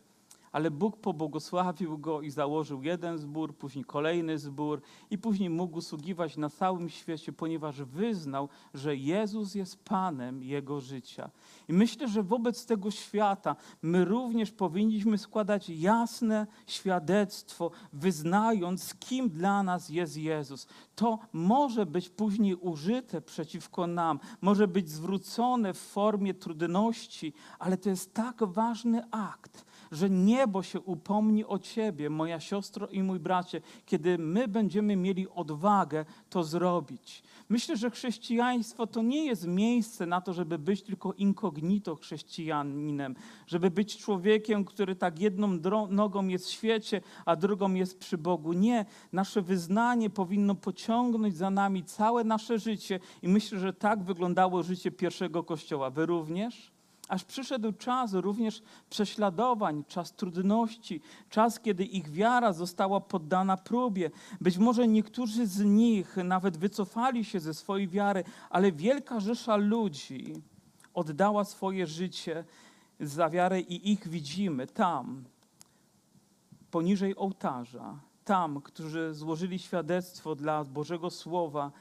ale 0.53 0.71
Bóg 0.71 0.97
pobłogosławił 0.97 1.97
go 1.97 2.21
i 2.21 2.29
założył 2.29 2.83
jeden 2.83 3.17
zbór, 3.17 3.55
później 3.55 3.85
kolejny 3.85 4.39
zbór 4.39 4.81
i 5.11 5.17
później 5.17 5.49
mógł 5.49 5.77
usługiwać 5.77 6.37
na 6.37 6.49
całym 6.49 6.89
świecie, 6.89 7.33
ponieważ 7.33 7.81
wyznał, 7.81 8.49
że 8.73 8.95
Jezus 8.95 9.55
jest 9.55 9.83
Panem 9.83 10.43
jego 10.43 10.81
życia. 10.81 11.29
I 11.67 11.73
myślę, 11.73 12.07
że 12.07 12.23
wobec 12.23 12.65
tego 12.65 12.91
świata 12.91 13.55
my 13.81 14.05
również 14.05 14.51
powinniśmy 14.51 15.17
składać 15.17 15.69
jasne 15.69 16.47
świadectwo, 16.67 17.71
wyznając, 17.93 18.95
kim 18.95 19.29
dla 19.29 19.63
nas 19.63 19.89
jest 19.89 20.17
Jezus. 20.17 20.67
To 20.95 21.19
może 21.33 21.85
być 21.85 22.09
później 22.09 22.55
użyte 22.55 23.21
przeciwko 23.21 23.87
nam, 23.87 24.19
może 24.41 24.67
być 24.67 24.89
zwrócone 24.89 25.73
w 25.73 25.77
formie 25.77 26.33
trudności, 26.33 27.33
ale 27.59 27.77
to 27.77 27.89
jest 27.89 28.13
tak 28.13 28.43
ważny 28.43 29.11
akt, 29.11 29.65
że 29.91 30.09
niebo 30.09 30.63
się 30.63 30.81
upomni 30.81 31.45
o 31.45 31.59
Ciebie, 31.59 32.09
moja 32.09 32.39
siostro 32.39 32.87
i 32.87 33.03
mój 33.03 33.19
bracie, 33.19 33.61
kiedy 33.85 34.17
my 34.17 34.47
będziemy 34.47 34.95
mieli 34.95 35.29
odwagę 35.29 36.05
to 36.29 36.43
zrobić. 36.43 37.23
Myślę, 37.49 37.77
że 37.77 37.89
chrześcijaństwo 37.89 38.87
to 38.87 39.01
nie 39.01 39.25
jest 39.25 39.47
miejsce 39.47 40.05
na 40.05 40.21
to, 40.21 40.33
żeby 40.33 40.59
być 40.59 40.81
tylko 40.81 41.13
incognito 41.13 41.95
chrześcijaninem, 41.95 43.15
żeby 43.47 43.71
być 43.71 43.97
człowiekiem, 43.97 44.65
który 44.65 44.95
tak 44.95 45.19
jedną 45.19 45.59
nogą 45.89 46.27
jest 46.27 46.45
w 46.45 46.51
świecie, 46.51 47.01
a 47.25 47.35
drugą 47.35 47.73
jest 47.73 47.99
przy 47.99 48.17
Bogu. 48.17 48.53
Nie, 48.53 48.85
nasze 49.11 49.41
wyznanie 49.41 50.09
powinno 50.09 50.55
pociągnąć 50.83 51.37
za 51.37 51.49
nami 51.49 51.83
całe 51.83 52.23
nasze 52.23 52.59
życie 52.59 52.99
i 53.21 53.27
myślę, 53.27 53.59
że 53.59 53.73
tak 53.73 54.03
wyglądało 54.03 54.63
życie 54.63 54.91
pierwszego 54.91 55.43
kościoła. 55.43 55.89
Wy 55.89 56.05
również? 56.05 56.71
Aż 57.09 57.23
przyszedł 57.23 57.71
czas 57.71 58.13
również 58.13 58.61
prześladowań, 58.89 59.83
czas 59.87 60.13
trudności, 60.13 61.01
czas, 61.29 61.59
kiedy 61.59 61.85
ich 61.85 62.09
wiara 62.09 62.53
została 62.53 63.01
poddana 63.01 63.57
próbie. 63.57 64.11
Być 64.41 64.57
może 64.57 64.87
niektórzy 64.87 65.47
z 65.47 65.65
nich 65.65 66.17
nawet 66.23 66.57
wycofali 66.57 67.25
się 67.25 67.39
ze 67.39 67.53
swojej 67.53 67.87
wiary, 67.87 68.23
ale 68.49 68.71
wielka 68.71 69.19
rzesza 69.19 69.55
ludzi 69.55 70.33
oddała 70.93 71.43
swoje 71.43 71.87
życie 71.87 72.45
za 72.99 73.29
wiarę 73.29 73.61
i 73.61 73.91
ich 73.91 74.07
widzimy 74.07 74.67
tam, 74.67 75.23
poniżej 76.71 77.15
ołtarza, 77.15 77.99
tam, 78.25 78.61
którzy 78.61 79.13
złożyli 79.13 79.59
świadectwo 79.59 80.35
dla 80.35 80.63
Bożego 80.63 81.09
Słowa, 81.09 81.71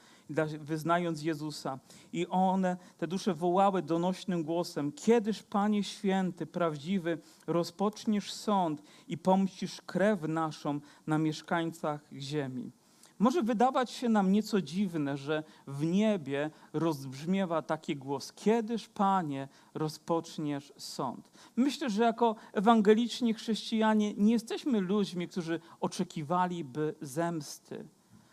wyznając 0.59 1.23
Jezusa. 1.23 1.79
I 2.13 2.27
one, 2.27 2.77
te 2.97 3.07
dusze 3.07 3.33
wołały 3.33 3.81
donośnym 3.81 4.43
głosem, 4.43 4.91
kiedyż 4.91 5.43
Panie 5.43 5.83
Święty, 5.83 6.45
prawdziwy, 6.45 7.17
rozpoczniesz 7.47 8.33
sąd 8.33 8.83
i 9.07 9.17
pomścisz 9.17 9.81
krew 9.81 10.21
naszą 10.21 10.79
na 11.07 11.17
mieszkańcach 11.17 12.01
ziemi. 12.13 12.71
Może 13.19 13.43
wydawać 13.43 13.91
się 13.91 14.09
nam 14.09 14.31
nieco 14.31 14.61
dziwne, 14.61 15.17
że 15.17 15.43
w 15.67 15.85
niebie 15.85 16.51
rozbrzmiewa 16.73 17.61
taki 17.61 17.95
głos: 17.95 18.33
Kiedyż, 18.33 18.89
Panie, 18.89 19.47
rozpoczniesz 19.73 20.73
sąd? 20.77 21.31
Myślę, 21.55 21.89
że 21.89 22.03
jako 22.03 22.35
ewangeliczni 22.53 23.33
chrześcijanie 23.33 24.13
nie 24.13 24.33
jesteśmy 24.33 24.81
ludźmi, 24.81 25.27
którzy 25.27 25.59
oczekiwaliby 25.79 26.95
zemsty, 27.01 27.85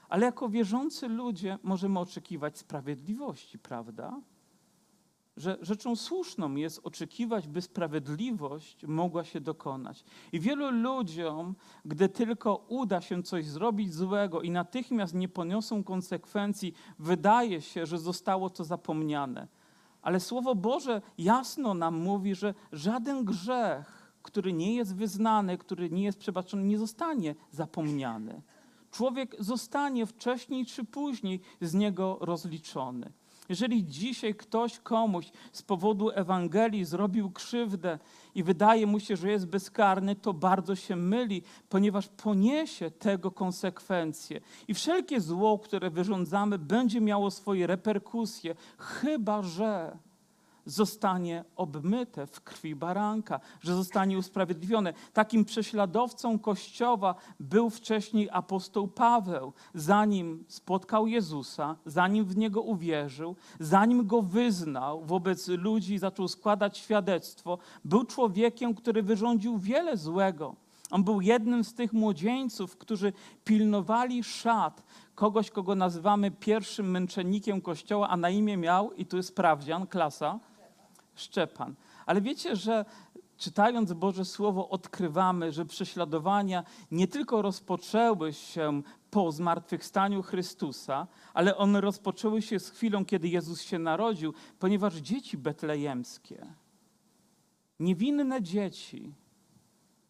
ale 0.09 0.27
jako 0.27 0.49
wierzący 0.49 1.09
ludzie 1.09 1.59
możemy 1.63 1.99
oczekiwać 1.99 2.59
sprawiedliwości, 2.59 3.59
prawda? 3.59 4.21
Że 5.41 5.59
rzeczą 5.63 5.97
słuszną 5.97 6.55
jest 6.55 6.81
oczekiwać, 6.85 7.49
by 7.49 7.63
sprawiedliwość 7.63 8.85
mogła 8.87 9.25
się 9.25 9.41
dokonać. 9.41 10.05
I 10.33 10.41
wielu 10.41 10.71
ludziom, 10.71 11.55
gdy 11.85 12.09
tylko 12.09 12.65
uda 12.69 13.01
się 13.01 13.23
coś 13.23 13.47
zrobić 13.47 13.95
złego 13.95 14.43
i 14.43 14.51
natychmiast 14.51 15.15
nie 15.15 15.29
poniosą 15.29 15.85
konsekwencji, 15.85 16.75
wydaje 16.99 17.61
się, 17.61 17.87
że 17.87 17.99
zostało 17.99 18.51
to 18.51 18.65
zapomniane. 18.65 19.49
Ale 20.03 20.21
Słowo 20.21 20.55
Boże 20.55 21.03
jasno 21.19 21.75
nam 21.75 21.97
mówi, 21.99 22.35
że 22.35 22.55
żaden 22.73 23.25
grzech, 23.25 24.13
który 24.23 24.53
nie 24.53 24.75
jest 24.75 24.97
wyznany, 24.97 25.59
który 25.59 25.91
nie 25.91 26.03
jest 26.03 26.19
przebaczony, 26.19 26.63
nie 26.63 26.79
zostanie 26.79 27.35
zapomniany. 27.51 28.43
Człowiek 28.91 29.37
zostanie 29.39 30.07
wcześniej 30.07 30.67
czy 30.67 30.85
później 30.85 31.41
z 31.61 31.75
niego 31.75 32.19
rozliczony. 32.21 33.13
Jeżeli 33.51 33.85
dzisiaj 33.85 34.35
ktoś 34.35 34.79
komuś 34.79 35.31
z 35.53 35.63
powodu 35.63 36.11
Ewangelii 36.11 36.85
zrobił 36.85 37.31
krzywdę 37.31 37.99
i 38.35 38.43
wydaje 38.43 38.87
mu 38.87 39.01
się, 39.01 39.17
że 39.17 39.31
jest 39.31 39.47
bezkarny, 39.47 40.17
to 40.17 40.33
bardzo 40.33 40.77
się 40.77 40.97
myli, 40.97 41.43
ponieważ 41.69 42.09
poniesie 42.09 42.91
tego 42.91 43.31
konsekwencje. 43.31 44.41
I 44.69 44.75
wszelkie 44.75 45.21
zło, 45.21 45.59
które 45.59 45.91
wyrządzamy, 45.91 46.59
będzie 46.59 47.01
miało 47.01 47.31
swoje 47.31 47.67
reperkusje, 47.67 48.55
chyba 48.79 49.43
że 49.43 49.99
zostanie 50.67 51.45
obmyte 51.57 52.27
w 52.27 52.41
krwi 52.41 52.75
baranka, 52.75 53.41
że 53.61 53.75
zostanie 53.75 54.19
usprawiedliwione. 54.19 54.93
Takim 55.13 55.45
prześladowcą 55.45 56.39
Kościoła 56.39 57.15
był 57.41 57.71
wcześniej 57.71 58.29
apostoł 58.33 58.89
Paweł. 58.89 59.53
Zanim 59.75 60.45
spotkał 60.49 61.07
Jezusa, 61.07 61.77
zanim 61.87 62.25
w 62.25 62.37
Niego 62.37 62.63
uwierzył, 62.63 63.37
zanim 63.61 64.07
Go 64.07 64.23
wyznał 64.23 65.05
wobec 65.05 65.49
ludzi 65.49 65.99
zaczął 65.99 66.29
składać 66.29 66.79
świadectwo, 66.79 67.59
był 67.85 68.05
człowiekiem, 68.05 68.75
który 68.75 69.03
wyrządził 69.03 69.59
wiele 69.59 69.97
złego. 69.97 70.57
On 70.91 71.05
był 71.05 71.21
jednym 71.21 71.65
z 71.65 71.75
tych 71.75 71.93
młodzieńców, 71.93 72.77
którzy 72.77 73.13
pilnowali 73.45 74.25
szat 74.25 74.83
kogoś, 75.15 75.51
kogo 75.51 75.75
nazywamy 75.75 76.31
pierwszym 76.31 76.91
męczennikiem 76.91 77.61
Kościoła, 77.61 78.09
a 78.09 78.17
na 78.17 78.31
imię 78.31 78.57
miał, 78.57 78.93
i 78.93 79.07
tu 79.07 79.17
jest 79.17 79.29
sprawdzian, 79.29 79.87
klasa, 79.87 80.39
Szczepan. 81.21 81.75
Ale 82.07 82.21
wiecie, 82.21 82.57
że 82.57 82.85
czytając 83.37 83.93
Boże 83.93 84.25
Słowo, 84.25 84.69
odkrywamy, 84.69 85.53
że 85.53 85.65
prześladowania 85.65 86.65
nie 86.91 87.09
tylko 87.09 87.43
rozpoczęły 87.43 88.33
się 88.33 88.83
po 89.11 89.33
zmartwychwstaniu 89.33 90.23
Chrystusa, 90.23 91.07
ale 91.35 91.57
one 91.57 91.81
rozpoczęły 91.81 92.43
się 92.43 92.59
z 92.59 92.71
chwilą, 92.71 93.05
kiedy 93.05 93.29
Jezus 93.29 93.63
się 93.63 93.79
narodził, 93.79 94.35
ponieważ 94.59 94.95
dzieci 94.95 95.39
betlejemskie, 95.39 96.47
niewinne 97.81 98.43
dzieci, 98.43 99.15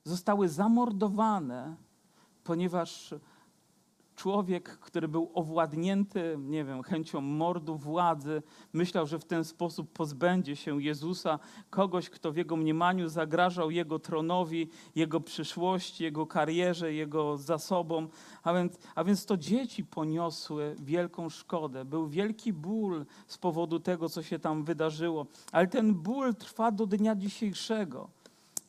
zostały 0.05 0.49
zamordowane, 0.49 1.77
ponieważ 2.45 3.15
człowiek, 4.21 4.79
który 4.79 5.09
był 5.09 5.31
owładnięty, 5.35 6.37
nie 6.41 6.65
wiem, 6.65 6.83
chęcią 6.83 7.21
mordu 7.21 7.77
władzy, 7.77 8.43
myślał, 8.73 9.07
że 9.07 9.19
w 9.19 9.25
ten 9.25 9.45
sposób 9.45 9.93
pozbędzie 9.93 10.57
się 10.57 10.83
Jezusa, 10.83 11.39
kogoś, 11.71 12.11
kto 12.11 12.33
w 12.33 12.37
jego 12.37 12.57
mniemaniu 12.57 13.09
zagrażał 13.09 13.71
jego 13.71 13.99
tronowi, 13.99 14.69
jego 14.95 15.21
przyszłości, 15.21 16.05
jego 16.05 16.27
karierze, 16.27 16.93
jego 16.93 17.37
zasobom. 17.37 18.09
A 18.43 18.55
więc, 18.55 18.79
a 18.95 19.05
więc 19.05 19.27
to 19.27 19.37
dzieci 19.37 19.85
poniosły 19.85 20.77
wielką 20.79 21.29
szkodę. 21.29 21.85
Był 21.85 22.09
wielki 22.09 22.53
ból 22.53 23.07
z 23.27 23.39
powodu 23.39 23.81
tego, 23.81 24.09
co 24.09 24.23
się 24.23 24.39
tam 24.39 24.65
wydarzyło, 24.65 25.27
ale 25.53 25.67
ten 25.67 25.95
ból 25.95 26.35
trwa 26.35 26.71
do 26.71 26.87
dnia 26.87 27.15
dzisiejszego. 27.17 28.20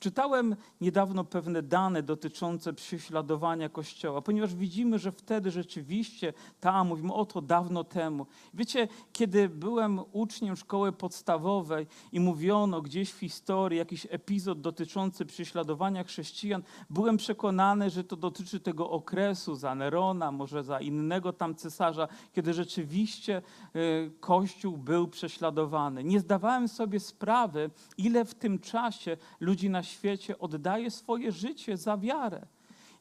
Czytałem 0.02 0.56
niedawno 0.82 1.24
pewne 1.24 1.62
dane 1.62 2.04
dotyczące 2.04 2.74
prześladowania 2.74 3.70
Kościoła, 3.70 4.22
ponieważ 4.22 4.56
widzimy, 4.56 5.00
że 5.00 5.12
wtedy 5.12 5.52
rzeczywiście 5.52 6.34
tam, 6.60 6.88
mówimy 6.88 7.14
o 7.14 7.26
to 7.26 7.42
dawno 7.42 7.84
temu. 7.84 8.26
Wiecie, 8.54 8.88
kiedy 9.14 9.50
byłem 9.50 10.00
uczniem 10.12 10.56
szkoły 10.56 10.92
podstawowej 10.92 11.88
i 12.12 12.20
mówiono 12.20 12.82
gdzieś 12.82 13.12
w 13.12 13.20
historii 13.20 13.78
jakiś 13.78 14.08
epizod 14.10 14.62
dotyczący 14.62 15.26
prześladowania 15.26 16.04
chrześcijan, 16.04 16.64
byłem 16.90 17.18
przekonany, 17.18 17.90
że 17.90 18.04
to 18.04 18.16
dotyczy 18.16 18.60
tego 18.60 18.90
okresu 18.90 19.56
za 19.56 19.76
Nerona, 19.76 20.32
może 20.32 20.64
za 20.64 20.80
innego 20.80 21.34
tam 21.34 21.56
cesarza, 21.56 22.08
kiedy 22.34 22.54
rzeczywiście 22.54 23.42
y, 23.76 24.12
Kościół 24.20 24.78
był 24.78 25.08
prześladowany. 25.08 26.04
Nie 26.04 26.20
zdawałem 26.20 26.68
sobie 26.68 27.00
sprawy, 27.00 27.70
ile 27.98 28.26
w 28.26 28.36
tym 28.36 28.60
czasie 28.60 29.18
ludzi 29.40 29.70
na 29.70 29.84
świecie 29.92 30.40
oddaje 30.40 30.92
swoje 30.92 31.32
życie 31.32 31.78
za 31.78 31.98
wiarę. 31.98 32.48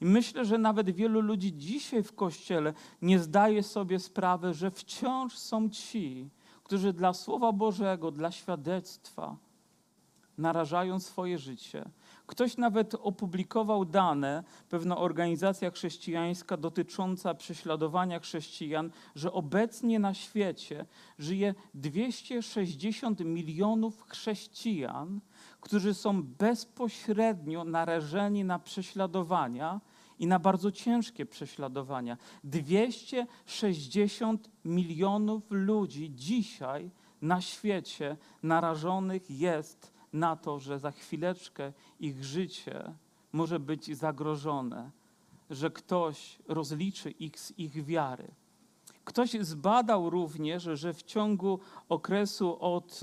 I 0.01 0.05
myślę, 0.05 0.45
że 0.45 0.59
nawet 0.59 0.91
wielu 0.91 1.21
ludzi 1.21 1.53
dzisiaj 1.57 2.03
w 2.03 2.15
kościele 2.15 2.75
nie 3.03 3.19
zdaje 3.19 3.63
sobie 3.63 3.99
sprawy, 3.99 4.55
że 4.55 4.71
wciąż 4.71 5.39
są 5.39 5.71
ci, 5.71 6.31
którzy 6.65 6.93
dla 6.93 7.13
Słowa 7.13 7.53
Bożego, 7.53 8.11
dla 8.11 8.31
świadectwa 8.31 9.37
narażają 10.39 11.01
swoje 11.01 11.39
życie. 11.39 11.91
Ktoś 12.31 12.57
nawet 12.57 12.95
opublikował 12.95 13.85
dane, 13.85 14.45
pewna 14.69 14.99
organizacja 14.99 15.71
chrześcijańska 15.71 16.57
dotycząca 16.57 17.35
prześladowania 17.35 18.21
chrześcijan, 18.21 18.91
że 19.15 19.33
obecnie 19.33 19.99
na 19.99 20.15
świecie 20.15 20.87
żyje 21.19 21.55
260 21.75 23.21
milionów 23.21 24.05
chrześcijan, 24.09 25.21
którzy 25.61 25.95
są 25.95 26.23
bezpośrednio 26.23 27.65
narażeni 27.65 28.45
na 28.45 28.59
prześladowania 28.59 29.81
i 30.19 30.27
na 30.27 30.39
bardzo 30.39 30.73
ciężkie 30.73 31.27
prześladowania. 31.27 32.17
260 32.45 34.51
milionów 34.65 35.43
ludzi 35.51 36.13
dzisiaj 36.15 36.91
na 37.23 37.41
świecie 37.41 38.17
narażonych 38.43 39.31
jest 39.31 40.00
na 40.13 40.37
to, 40.37 40.59
że 40.59 40.79
za 40.79 40.91
chwileczkę 40.91 41.73
ich 42.01 42.25
życie 42.25 42.95
może 43.33 43.61
być 43.61 43.97
zagrożone, 43.97 44.91
że 45.51 45.71
ktoś 45.71 46.39
rozliczy 46.49 47.11
ich 47.11 47.41
z 47.41 47.59
ich 47.59 47.85
wiary. 47.85 48.29
Ktoś 49.05 49.31
zbadał 49.41 50.11
również, 50.11 50.63
że 50.63 50.95
w 50.95 51.03
ciągu 51.03 51.61
okresu 51.89 52.57
od, 52.61 53.01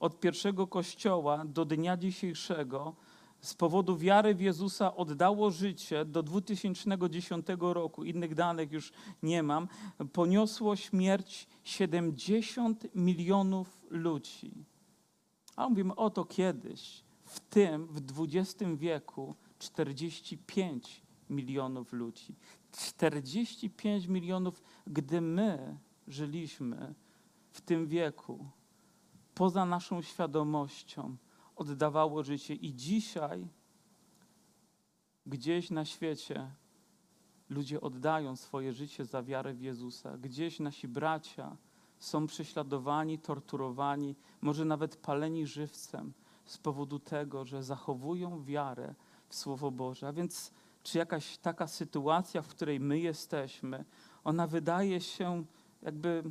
od 0.00 0.20
pierwszego 0.20 0.66
kościoła 0.66 1.44
do 1.44 1.64
dnia 1.64 1.96
dzisiejszego 1.96 2.94
z 3.40 3.54
powodu 3.54 3.96
wiary 3.96 4.34
w 4.34 4.40
Jezusa 4.40 4.96
oddało 4.96 5.50
życie 5.50 6.04
do 6.04 6.22
2010 6.22 7.46
roku, 7.58 8.04
innych 8.04 8.34
danych 8.34 8.72
już 8.72 8.92
nie 9.22 9.42
mam, 9.42 9.68
poniosło 10.12 10.76
śmierć 10.76 11.48
70 11.64 12.86
milionów 12.94 13.86
ludzi. 13.90 14.50
A 15.56 15.68
mówimy 15.68 15.94
o 15.94 16.10
to 16.10 16.24
kiedyś, 16.24 17.04
w 17.24 17.40
tym 17.40 17.86
w 17.86 18.00
XX 18.20 18.70
wieku 18.76 19.34
45 19.58 21.02
milionów 21.30 21.92
ludzi. 21.92 22.34
45 22.72 24.06
milionów, 24.06 24.62
gdy 24.86 25.20
my 25.20 25.78
żyliśmy 26.08 26.94
w 27.50 27.60
tym 27.60 27.86
wieku, 27.86 28.50
poza 29.34 29.66
naszą 29.66 30.02
świadomością, 30.02 31.16
oddawało 31.56 32.22
życie. 32.22 32.54
I 32.54 32.74
dzisiaj 32.74 33.48
gdzieś 35.26 35.70
na 35.70 35.84
świecie 35.84 36.50
ludzie 37.50 37.80
oddają 37.80 38.36
swoje 38.36 38.72
życie 38.72 39.04
za 39.04 39.22
wiarę 39.22 39.54
w 39.54 39.60
Jezusa. 39.60 40.18
Gdzieś 40.18 40.60
nasi 40.60 40.88
bracia 40.88 41.56
są 41.98 42.26
prześladowani, 42.26 43.18
torturowani, 43.18 44.14
może 44.40 44.64
nawet 44.64 44.96
paleni 44.96 45.46
żywcem 45.46 46.12
z 46.44 46.58
powodu 46.58 46.98
tego, 46.98 47.44
że 47.44 47.62
zachowują 47.62 48.44
wiarę 48.44 48.94
w 49.28 49.34
Słowo 49.34 49.70
Boże. 49.70 50.08
A 50.08 50.12
więc 50.12 50.52
czy 50.82 50.98
jakaś 50.98 51.38
taka 51.38 51.66
sytuacja, 51.66 52.42
w 52.42 52.48
której 52.48 52.80
my 52.80 52.98
jesteśmy, 52.98 53.84
ona 54.24 54.46
wydaje 54.46 55.00
się 55.00 55.44
jakby, 55.82 56.22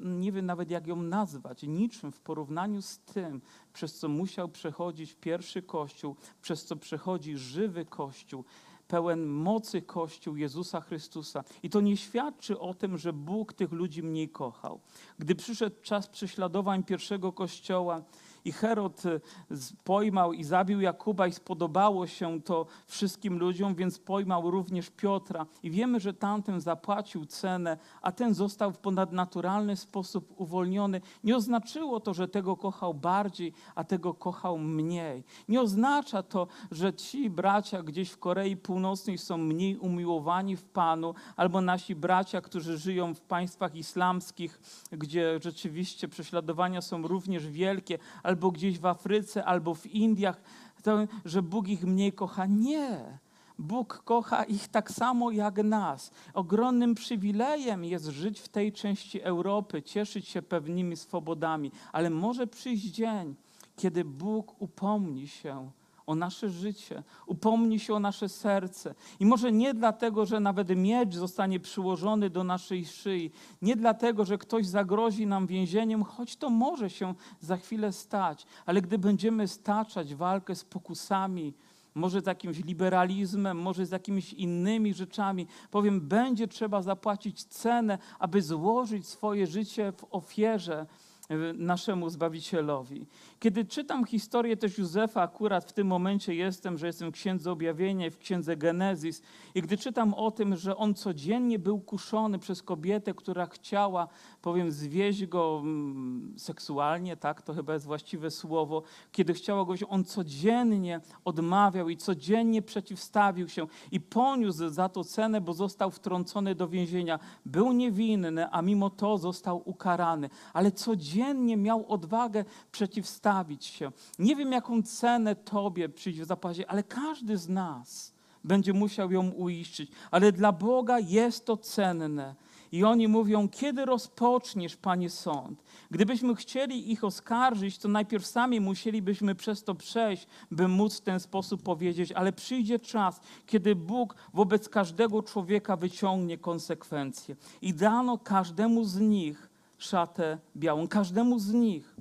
nie 0.00 0.32
wiem 0.32 0.46
nawet 0.46 0.70
jak 0.70 0.86
ją 0.86 0.96
nazwać, 0.96 1.62
niczym 1.62 2.12
w 2.12 2.20
porównaniu 2.20 2.82
z 2.82 2.98
tym, 2.98 3.40
przez 3.72 3.98
co 3.98 4.08
musiał 4.08 4.48
przechodzić 4.48 5.14
pierwszy 5.14 5.62
Kościół, 5.62 6.16
przez 6.42 6.64
co 6.64 6.76
przechodzi 6.76 7.36
żywy 7.36 7.84
Kościół, 7.84 8.44
pełen 8.92 9.26
mocy 9.26 9.82
Kościół 9.82 10.36
Jezusa 10.36 10.80
Chrystusa. 10.80 11.44
I 11.62 11.70
to 11.70 11.80
nie 11.80 11.96
świadczy 11.96 12.58
o 12.58 12.74
tym, 12.74 12.98
że 12.98 13.12
Bóg 13.12 13.52
tych 13.52 13.72
ludzi 13.72 14.02
mniej 14.02 14.28
kochał. 14.28 14.80
Gdy 15.18 15.34
przyszedł 15.34 15.76
czas 15.82 16.08
prześladowań 16.08 16.84
pierwszego 16.84 17.32
Kościoła 17.32 18.02
i 18.44 18.52
Herod 18.52 19.02
z- 19.50 19.72
pojmał 19.84 20.32
i 20.32 20.44
zabił 20.44 20.80
Jakuba 20.80 21.26
i 21.26 21.32
spodobało 21.32 22.06
się 22.06 22.42
to 22.42 22.66
wszystkim 22.86 23.38
ludziom, 23.38 23.74
więc 23.74 23.98
pojmał 23.98 24.50
również 24.50 24.90
Piotra. 24.90 25.46
I 25.62 25.70
wiemy, 25.70 26.00
że 26.00 26.14
tamten 26.14 26.60
zapłacił 26.60 27.24
cenę, 27.26 27.78
a 28.02 28.12
ten 28.12 28.34
został 28.34 28.72
w 28.72 28.78
ponadnaturalny 28.78 29.76
sposób 29.76 30.34
uwolniony. 30.40 31.00
Nie 31.24 31.36
oznaczyło 31.36 32.00
to, 32.00 32.14
że 32.14 32.28
tego 32.28 32.56
kochał 32.56 32.94
bardziej, 32.94 33.52
a 33.74 33.84
tego 33.84 34.14
kochał 34.14 34.58
mniej. 34.58 35.24
Nie 35.48 35.60
oznacza 35.60 36.22
to, 36.22 36.46
że 36.70 36.92
ci 36.94 37.30
bracia 37.30 37.82
gdzieś 37.82 38.10
w 38.10 38.18
Korei 38.18 38.56
Północnej 38.56 39.18
są 39.18 39.36
mniej 39.38 39.76
umiłowani 39.78 40.56
w 40.56 40.64
Panu, 40.64 41.14
albo 41.36 41.60
nasi 41.60 41.94
bracia, 41.94 42.40
którzy 42.40 42.78
żyją 42.78 43.14
w 43.14 43.20
państwach 43.20 43.74
islamskich, 43.74 44.60
gdzie 44.92 45.38
rzeczywiście 45.42 46.08
prześladowania 46.08 46.80
są 46.80 47.06
również 47.08 47.48
wielkie, 47.48 47.98
albo 48.32 48.50
gdzieś 48.50 48.78
w 48.78 48.86
Afryce, 48.86 49.44
albo 49.44 49.74
w 49.74 49.86
Indiach, 49.86 50.40
to, 50.82 50.98
że 51.24 51.42
Bóg 51.42 51.68
ich 51.68 51.84
mniej 51.84 52.12
kocha. 52.12 52.46
Nie. 52.46 53.18
Bóg 53.58 54.02
kocha 54.04 54.44
ich 54.44 54.68
tak 54.68 54.90
samo 54.90 55.30
jak 55.30 55.56
nas. 55.56 56.10
Ogromnym 56.34 56.94
przywilejem 56.94 57.84
jest 57.84 58.06
żyć 58.06 58.40
w 58.40 58.48
tej 58.48 58.72
części 58.72 59.20
Europy, 59.20 59.82
cieszyć 59.82 60.28
się 60.28 60.42
pewnymi 60.42 60.96
swobodami, 60.96 61.72
ale 61.92 62.10
może 62.10 62.46
przyjść 62.46 62.84
dzień, 62.84 63.34
kiedy 63.76 64.04
Bóg 64.04 64.62
upomni 64.62 65.28
się 65.28 65.70
o 66.06 66.14
nasze 66.14 66.50
życie, 66.50 67.02
upomni 67.26 67.80
się 67.80 67.94
o 67.94 68.00
nasze 68.00 68.28
serce. 68.28 68.94
I 69.20 69.26
może 69.26 69.52
nie 69.52 69.74
dlatego, 69.74 70.26
że 70.26 70.40
nawet 70.40 70.68
miecz 70.76 71.14
zostanie 71.14 71.60
przyłożony 71.60 72.30
do 72.30 72.44
naszej 72.44 72.86
szyi, 72.86 73.30
nie 73.62 73.76
dlatego, 73.76 74.24
że 74.24 74.38
ktoś 74.38 74.66
zagrozi 74.66 75.26
nam 75.26 75.46
więzieniem, 75.46 76.04
choć 76.04 76.36
to 76.36 76.50
może 76.50 76.90
się 76.90 77.14
za 77.40 77.56
chwilę 77.56 77.92
stać, 77.92 78.46
ale 78.66 78.82
gdy 78.82 78.98
będziemy 78.98 79.48
staczać 79.48 80.14
walkę 80.14 80.54
z 80.54 80.64
pokusami, 80.64 81.54
może 81.94 82.20
z 82.20 82.26
jakimś 82.26 82.64
liberalizmem, 82.64 83.58
może 83.58 83.86
z 83.86 83.90
jakimiś 83.90 84.32
innymi 84.32 84.94
rzeczami. 84.94 85.46
Powiem, 85.70 86.00
będzie 86.00 86.48
trzeba 86.48 86.82
zapłacić 86.82 87.44
cenę, 87.44 87.98
aby 88.18 88.42
złożyć 88.42 89.06
swoje 89.06 89.46
życie 89.46 89.92
w 89.92 90.04
ofierze 90.10 90.86
e, 91.28 91.36
naszemu 91.52 92.10
Zbawicielowi. 92.10 93.06
Kiedy 93.42 93.64
czytam 93.64 94.04
historię 94.04 94.56
też 94.56 94.78
Józefa, 94.78 95.22
akurat 95.22 95.64
w 95.64 95.72
tym 95.72 95.86
momencie 95.86 96.34
jestem, 96.34 96.78
że 96.78 96.86
jestem 96.86 97.10
w 97.10 97.14
Księdze 97.14 97.52
Objawienia 97.52 98.10
w 98.10 98.18
Księdze 98.18 98.56
Genezis 98.56 99.22
i 99.54 99.62
gdy 99.62 99.76
czytam 99.76 100.14
o 100.14 100.30
tym, 100.30 100.56
że 100.56 100.76
on 100.76 100.94
codziennie 100.94 101.58
był 101.58 101.80
kuszony 101.80 102.38
przez 102.38 102.62
kobietę, 102.62 103.14
która 103.14 103.46
chciała, 103.46 104.08
powiem, 104.42 104.72
zwieść 104.72 105.26
go 105.26 105.60
mm, 105.62 106.34
seksualnie, 106.36 107.16
tak, 107.16 107.42
to 107.42 107.54
chyba 107.54 107.72
jest 107.72 107.86
właściwe 107.86 108.30
słowo, 108.30 108.82
kiedy 109.12 109.34
chciała 109.34 109.64
go, 109.64 109.74
on 109.88 110.04
codziennie 110.04 111.00
odmawiał 111.24 111.88
i 111.88 111.96
codziennie 111.96 112.62
przeciwstawił 112.62 113.48
się 113.48 113.66
i 113.92 114.00
poniósł 114.00 114.68
za 114.68 114.88
to 114.88 115.04
cenę, 115.04 115.40
bo 115.40 115.52
został 115.52 115.90
wtrącony 115.90 116.54
do 116.54 116.68
więzienia. 116.68 117.18
Był 117.46 117.72
niewinny, 117.72 118.50
a 118.50 118.62
mimo 118.62 118.90
to 118.90 119.18
został 119.18 119.62
ukarany, 119.64 120.30
ale 120.52 120.72
codziennie 120.72 121.56
miał 121.56 121.92
odwagę 121.92 122.44
przeciwstawić 122.72 123.31
się. 123.60 123.92
Nie 124.18 124.36
wiem, 124.36 124.52
jaką 124.52 124.82
cenę 124.82 125.36
Tobie 125.36 125.88
przyjdzie 125.88 126.24
zapłacić, 126.24 126.64
ale 126.68 126.82
każdy 126.82 127.36
z 127.36 127.48
nas 127.48 128.14
będzie 128.44 128.72
musiał 128.72 129.12
ją 129.12 129.30
uiszczyć, 129.30 129.90
ale 130.10 130.32
dla 130.32 130.52
Boga 130.52 130.98
jest 130.98 131.46
to 131.46 131.56
cenne. 131.56 132.34
I 132.72 132.84
oni 132.84 133.08
mówią, 133.08 133.48
kiedy 133.48 133.84
rozpoczniesz, 133.84 134.76
Panie, 134.76 135.10
sąd? 135.10 135.62
Gdybyśmy 135.90 136.34
chcieli 136.34 136.92
ich 136.92 137.04
oskarżyć, 137.04 137.78
to 137.78 137.88
najpierw 137.88 138.26
sami 138.26 138.60
musielibyśmy 138.60 139.34
przez 139.34 139.64
to 139.64 139.74
przejść, 139.74 140.26
by 140.50 140.68
móc 140.68 140.98
w 140.98 141.00
ten 141.00 141.20
sposób 141.20 141.62
powiedzieć, 141.62 142.12
ale 142.12 142.32
przyjdzie 142.32 142.78
czas, 142.78 143.20
kiedy 143.46 143.76
Bóg 143.76 144.14
wobec 144.34 144.68
każdego 144.68 145.22
człowieka 145.22 145.76
wyciągnie 145.76 146.38
konsekwencje. 146.38 147.36
I 147.62 147.74
dano 147.74 148.18
każdemu 148.18 148.84
z 148.84 149.00
nich 149.00 149.50
szatę 149.78 150.38
białą, 150.56 150.88
każdemu 150.88 151.38
z 151.38 151.52
nich. 151.52 151.96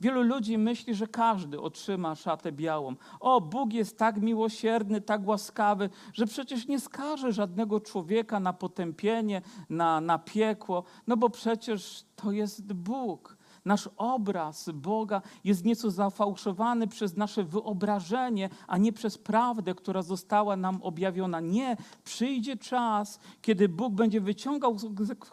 Wielu 0.00 0.22
ludzi 0.22 0.58
myśli, 0.58 0.94
że 0.94 1.06
każdy 1.06 1.60
otrzyma 1.60 2.14
szatę 2.14 2.52
białą. 2.52 2.94
O, 3.20 3.40
Bóg 3.40 3.72
jest 3.72 3.98
tak 3.98 4.22
miłosierny, 4.22 5.00
tak 5.00 5.26
łaskawy, 5.26 5.90
że 6.12 6.26
przecież 6.26 6.66
nie 6.66 6.80
skaże 6.80 7.32
żadnego 7.32 7.80
człowieka 7.80 8.40
na 8.40 8.52
potępienie, 8.52 9.42
na, 9.70 10.00
na 10.00 10.18
piekło, 10.18 10.84
no 11.06 11.16
bo 11.16 11.30
przecież 11.30 12.04
to 12.16 12.32
jest 12.32 12.72
Bóg. 12.72 13.36
Nasz 13.64 13.88
obraz 13.96 14.70
Boga 14.74 15.22
jest 15.44 15.64
nieco 15.64 15.90
zafałszowany 15.90 16.86
przez 16.86 17.16
nasze 17.16 17.44
wyobrażenie, 17.44 18.48
a 18.66 18.78
nie 18.78 18.92
przez 18.92 19.18
prawdę, 19.18 19.74
która 19.74 20.02
została 20.02 20.56
nam 20.56 20.82
objawiona. 20.82 21.40
Nie, 21.40 21.76
przyjdzie 22.04 22.56
czas, 22.56 23.18
kiedy 23.42 23.68
Bóg 23.68 23.94
będzie 23.94 24.20
wyciągał 24.20 24.76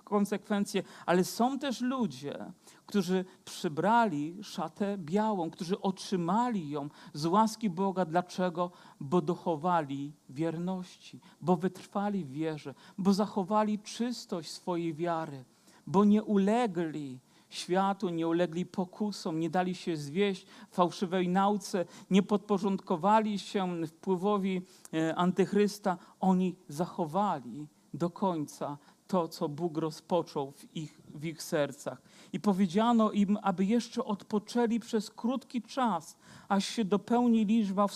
konsekwencje, 0.03 0.83
ale 1.05 1.23
są 1.23 1.59
też 1.59 1.81
ludzie, 1.81 2.51
którzy 2.87 3.25
przybrali 3.45 4.43
szatę 4.43 4.97
białą, 4.97 5.49
którzy 5.49 5.81
otrzymali 5.81 6.69
ją 6.69 6.89
z 7.13 7.25
łaski 7.25 7.69
Boga. 7.69 8.05
Dlaczego? 8.05 8.71
Bo 8.99 9.21
dochowali 9.21 10.13
wierności, 10.29 11.19
bo 11.41 11.55
wytrwali 11.55 12.25
w 12.25 12.31
wierze, 12.31 12.73
bo 12.97 13.13
zachowali 13.13 13.79
czystość 13.79 14.51
swojej 14.51 14.93
wiary, 14.93 15.43
bo 15.87 16.05
nie 16.05 16.23
ulegli 16.23 17.19
światu, 17.49 18.09
nie 18.09 18.27
ulegli 18.27 18.65
pokusom, 18.65 19.39
nie 19.39 19.49
dali 19.49 19.75
się 19.75 19.97
zwieść 19.97 20.45
fałszywej 20.71 21.29
nauce, 21.29 21.85
nie 22.09 22.23
podporządkowali 22.23 23.39
się 23.39 23.87
wpływowi 23.87 24.61
e, 24.93 25.15
antychrysta. 25.15 25.97
Oni 26.19 26.55
zachowali 26.69 27.67
do 27.93 28.09
końca 28.09 28.77
to, 29.07 29.27
co 29.27 29.49
Bóg 29.49 29.77
rozpoczął 29.77 30.51
w 30.51 30.75
ich, 30.75 31.01
w 31.15 31.25
ich 31.25 31.43
sercach. 31.43 32.01
I 32.33 32.39
powiedziano 32.39 33.11
im, 33.11 33.37
aby 33.41 33.65
jeszcze 33.65 34.05
odpoczęli 34.05 34.79
przez 34.79 35.09
krótki 35.09 35.61
czas, 35.61 36.17
aż 36.47 36.65
się 36.65 36.85
dopełni 36.85 37.45
liczba 37.45 37.87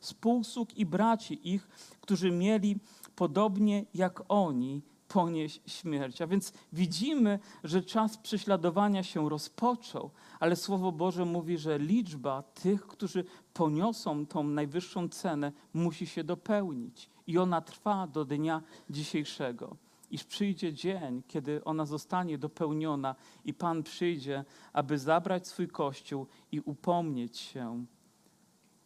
współsług 0.00 0.76
i 0.76 0.86
braci 0.86 1.54
ich, 1.54 1.68
którzy 2.00 2.30
mieli 2.30 2.78
podobnie 3.16 3.84
jak 3.94 4.22
oni 4.28 4.82
ponieść 5.08 5.60
śmierć. 5.66 6.22
A 6.22 6.26
więc 6.26 6.52
widzimy, 6.72 7.38
że 7.64 7.82
czas 7.82 8.18
prześladowania 8.18 9.02
się 9.02 9.28
rozpoczął, 9.28 10.10
ale 10.40 10.56
Słowo 10.56 10.92
Boże 10.92 11.24
mówi, 11.24 11.58
że 11.58 11.78
liczba 11.78 12.42
tych, 12.42 12.86
którzy 12.86 13.24
poniosą 13.54 14.26
tą 14.26 14.44
najwyższą 14.44 15.08
cenę, 15.08 15.52
musi 15.74 16.06
się 16.06 16.24
dopełnić. 16.24 17.10
I 17.26 17.38
ona 17.38 17.60
trwa 17.60 18.06
do 18.06 18.24
dnia 18.24 18.62
dzisiejszego. 18.90 19.76
Iż 20.10 20.24
przyjdzie 20.24 20.72
dzień, 20.72 21.22
kiedy 21.28 21.64
ona 21.64 21.86
zostanie 21.86 22.38
dopełniona 22.38 23.14
i 23.44 23.54
Pan 23.54 23.82
przyjdzie, 23.82 24.44
aby 24.72 24.98
zabrać 24.98 25.46
swój 25.46 25.68
Kościół 25.68 26.26
i 26.52 26.60
upomnieć 26.60 27.38
się 27.38 27.86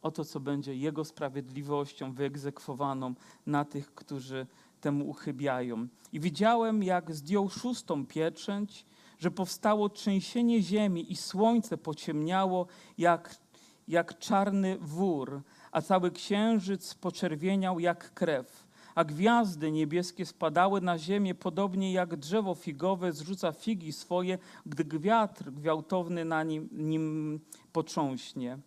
o 0.02 0.10
to, 0.10 0.24
co 0.24 0.40
będzie 0.40 0.76
Jego 0.76 1.04
sprawiedliwością 1.04 2.12
wyegzekwowaną 2.12 3.14
na 3.46 3.64
tych, 3.64 3.94
którzy 3.94 4.46
temu 4.80 5.10
uchybiają. 5.10 5.88
I 6.12 6.20
widziałem, 6.20 6.82
jak 6.82 7.14
zdjął 7.14 7.48
szóstą 7.48 8.06
pieczęć, 8.06 8.86
że 9.18 9.30
powstało 9.30 9.88
trzęsienie 9.88 10.62
ziemi 10.62 11.12
i 11.12 11.16
słońce 11.16 11.78
pociemniało 11.78 12.66
jak, 12.98 13.36
jak 13.88 14.18
czarny 14.18 14.78
wór, 14.80 15.42
a 15.72 15.82
cały 15.82 16.10
księżyc 16.10 16.94
poczerwieniał 16.94 17.80
jak 17.80 18.14
krew. 18.14 18.66
A 18.94 19.04
gwiazdy 19.04 19.72
niebieskie 19.72 20.26
spadały 20.26 20.80
na 20.80 20.98
ziemię, 20.98 21.34
podobnie 21.34 21.92
jak 21.92 22.16
drzewo 22.16 22.54
figowe 22.54 23.12
zrzuca 23.12 23.52
figi 23.52 23.92
swoje, 23.92 24.38
gdy 24.66 24.98
wiatr 24.98 25.50
gwałtowny 25.50 26.24
na 26.24 26.42
nim, 26.42 26.68
nim 26.72 27.40
potrząśnie. 27.72 28.58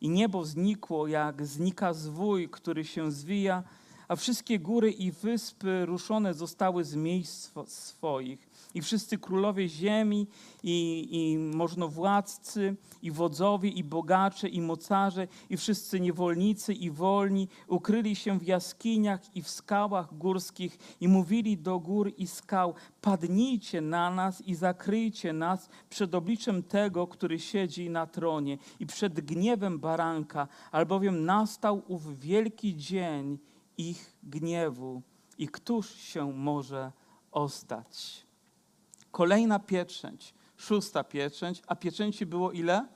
I 0.00 0.08
niebo 0.08 0.44
znikło, 0.44 1.06
jak 1.06 1.46
znika 1.46 1.94
zwój, 1.94 2.48
który 2.48 2.84
się 2.84 3.10
zwija, 3.10 3.62
a 4.10 4.16
wszystkie 4.16 4.58
góry 4.58 4.90
i 4.90 5.12
wyspy 5.12 5.86
ruszone 5.86 6.34
zostały 6.34 6.84
z 6.84 6.94
miejsc 6.94 7.48
swo- 7.48 7.66
swoich. 7.66 8.50
I 8.74 8.82
wszyscy 8.82 9.18
królowie 9.18 9.68
ziemi, 9.68 10.26
i, 10.62 11.08
i 11.10 11.38
możnowładcy, 11.38 12.76
i 13.02 13.10
wodzowie, 13.10 13.68
i 13.68 13.84
bogacze, 13.84 14.48
i 14.48 14.60
mocarze, 14.60 15.28
i 15.50 15.56
wszyscy 15.56 16.00
niewolnicy, 16.00 16.74
i 16.74 16.90
wolni 16.90 17.48
ukryli 17.68 18.16
się 18.16 18.38
w 18.38 18.46
jaskiniach 18.46 19.36
i 19.36 19.42
w 19.42 19.48
skałach 19.48 20.14
górskich 20.18 20.78
i 21.00 21.08
mówili 21.08 21.58
do 21.58 21.78
gór 21.78 22.12
i 22.16 22.26
skał: 22.26 22.74
Padnijcie 23.00 23.80
na 23.80 24.10
nas 24.10 24.40
i 24.40 24.54
zakryjcie 24.54 25.32
nas 25.32 25.68
przed 25.90 26.14
obliczem 26.14 26.62
tego, 26.62 27.06
który 27.06 27.38
siedzi 27.38 27.90
na 27.90 28.06
tronie, 28.06 28.58
i 28.80 28.86
przed 28.86 29.20
gniewem 29.20 29.78
baranka, 29.78 30.48
albowiem 30.72 31.24
nastał 31.24 31.82
ów 31.88 32.20
wielki 32.20 32.76
dzień 32.76 33.38
ich 33.88 34.16
gniewu. 34.22 35.02
I 35.38 35.48
któż 35.48 35.94
się 35.94 36.32
może 36.32 36.92
ostać? 37.32 38.26
Kolejna 39.10 39.58
pieczęć, 39.58 40.34
szósta 40.56 41.04
pieczęć, 41.04 41.62
a 41.66 41.76
pieczęci 41.76 42.26
było 42.26 42.52
ile? 42.52 42.88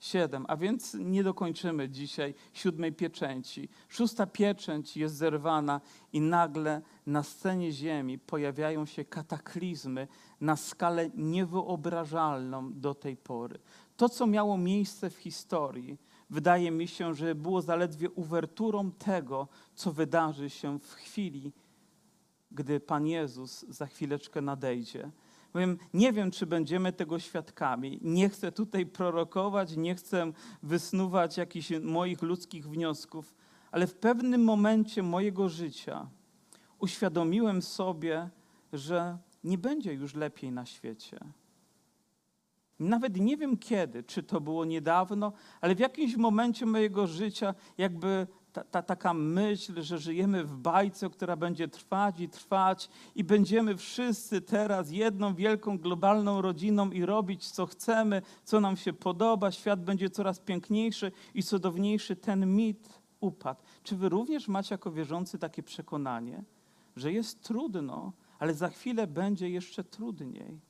Siedem, 0.00 0.44
a 0.48 0.56
więc 0.56 0.94
nie 0.94 1.22
dokończymy 1.22 1.88
dzisiaj 1.88 2.34
siódmej 2.52 2.92
pieczęci. 2.92 3.68
Szósta 3.88 4.26
pieczęć 4.26 4.96
jest 4.96 5.14
zerwana 5.14 5.80
i 6.12 6.20
nagle 6.20 6.82
na 7.06 7.22
scenie 7.22 7.72
Ziemi 7.72 8.18
pojawiają 8.18 8.86
się 8.86 9.04
kataklizmy 9.04 10.08
na 10.40 10.56
skalę 10.56 11.10
niewyobrażalną 11.14 12.72
do 12.72 12.94
tej 12.94 13.16
pory. 13.16 13.58
To, 13.96 14.08
co 14.08 14.26
miało 14.26 14.58
miejsce 14.58 15.10
w 15.10 15.16
historii, 15.16 15.98
wydaje 16.30 16.70
mi 16.70 16.88
się, 16.88 17.14
że 17.14 17.34
było 17.34 17.62
zaledwie 17.62 18.10
uwerturą 18.10 18.90
tego, 18.92 19.48
co 19.74 19.92
wydarzy 19.92 20.50
się 20.50 20.78
w 20.78 20.92
chwili, 20.92 21.52
gdy 22.50 22.80
Pan 22.80 23.06
Jezus 23.06 23.64
za 23.68 23.86
chwileczkę 23.86 24.40
nadejdzie. 24.40 25.10
Powiem, 25.52 25.78
nie 25.94 26.12
wiem, 26.12 26.30
czy 26.30 26.46
będziemy 26.46 26.92
tego 26.92 27.18
świadkami. 27.18 27.98
Nie 28.02 28.28
chcę 28.28 28.52
tutaj 28.52 28.86
prorokować, 28.86 29.76
nie 29.76 29.94
chcę 29.94 30.32
wysnuwać 30.62 31.36
jakichś 31.36 31.70
moich 31.82 32.22
ludzkich 32.22 32.68
wniosków, 32.68 33.34
ale 33.70 33.86
w 33.86 33.94
pewnym 33.94 34.44
momencie 34.44 35.02
mojego 35.02 35.48
życia 35.48 36.08
uświadomiłem 36.78 37.62
sobie, 37.62 38.30
że 38.72 39.18
nie 39.44 39.58
będzie 39.58 39.92
już 39.92 40.14
lepiej 40.14 40.52
na 40.52 40.66
świecie. 40.66 41.18
Nawet 42.78 43.20
nie 43.20 43.36
wiem 43.36 43.56
kiedy, 43.56 44.02
czy 44.02 44.22
to 44.22 44.40
było 44.40 44.64
niedawno, 44.64 45.32
ale 45.60 45.74
w 45.74 45.78
jakimś 45.78 46.16
momencie 46.16 46.66
mojego 46.66 47.06
życia 47.06 47.54
jakby 47.78 48.26
ta, 48.52 48.64
ta, 48.64 48.82
taka 48.82 49.14
myśl, 49.14 49.82
że 49.82 49.98
żyjemy 49.98 50.44
w 50.44 50.56
bajce, 50.56 51.10
która 51.10 51.36
będzie 51.36 51.68
trwać 51.68 52.20
i 52.20 52.28
trwać 52.28 52.88
i 53.14 53.24
będziemy 53.24 53.76
wszyscy 53.76 54.40
teraz 54.40 54.90
jedną 54.90 55.34
wielką 55.34 55.78
globalną 55.78 56.42
rodziną 56.42 56.90
i 56.90 57.04
robić 57.04 57.50
co 57.50 57.66
chcemy, 57.66 58.22
co 58.44 58.60
nam 58.60 58.76
się 58.76 58.92
podoba, 58.92 59.50
świat 59.50 59.84
będzie 59.84 60.10
coraz 60.10 60.38
piękniejszy 60.40 61.12
i 61.34 61.42
cudowniejszy, 61.42 62.16
ten 62.16 62.56
mit 62.56 63.00
upadł. 63.20 63.62
Czy 63.82 63.96
wy 63.96 64.08
również 64.08 64.48
macie 64.48 64.74
jako 64.74 64.92
wierzący 64.92 65.38
takie 65.38 65.62
przekonanie, 65.62 66.44
że 66.96 67.12
jest 67.12 67.42
trudno, 67.42 68.12
ale 68.38 68.54
za 68.54 68.68
chwilę 68.68 69.06
będzie 69.06 69.50
jeszcze 69.50 69.84
trudniej? 69.84 70.60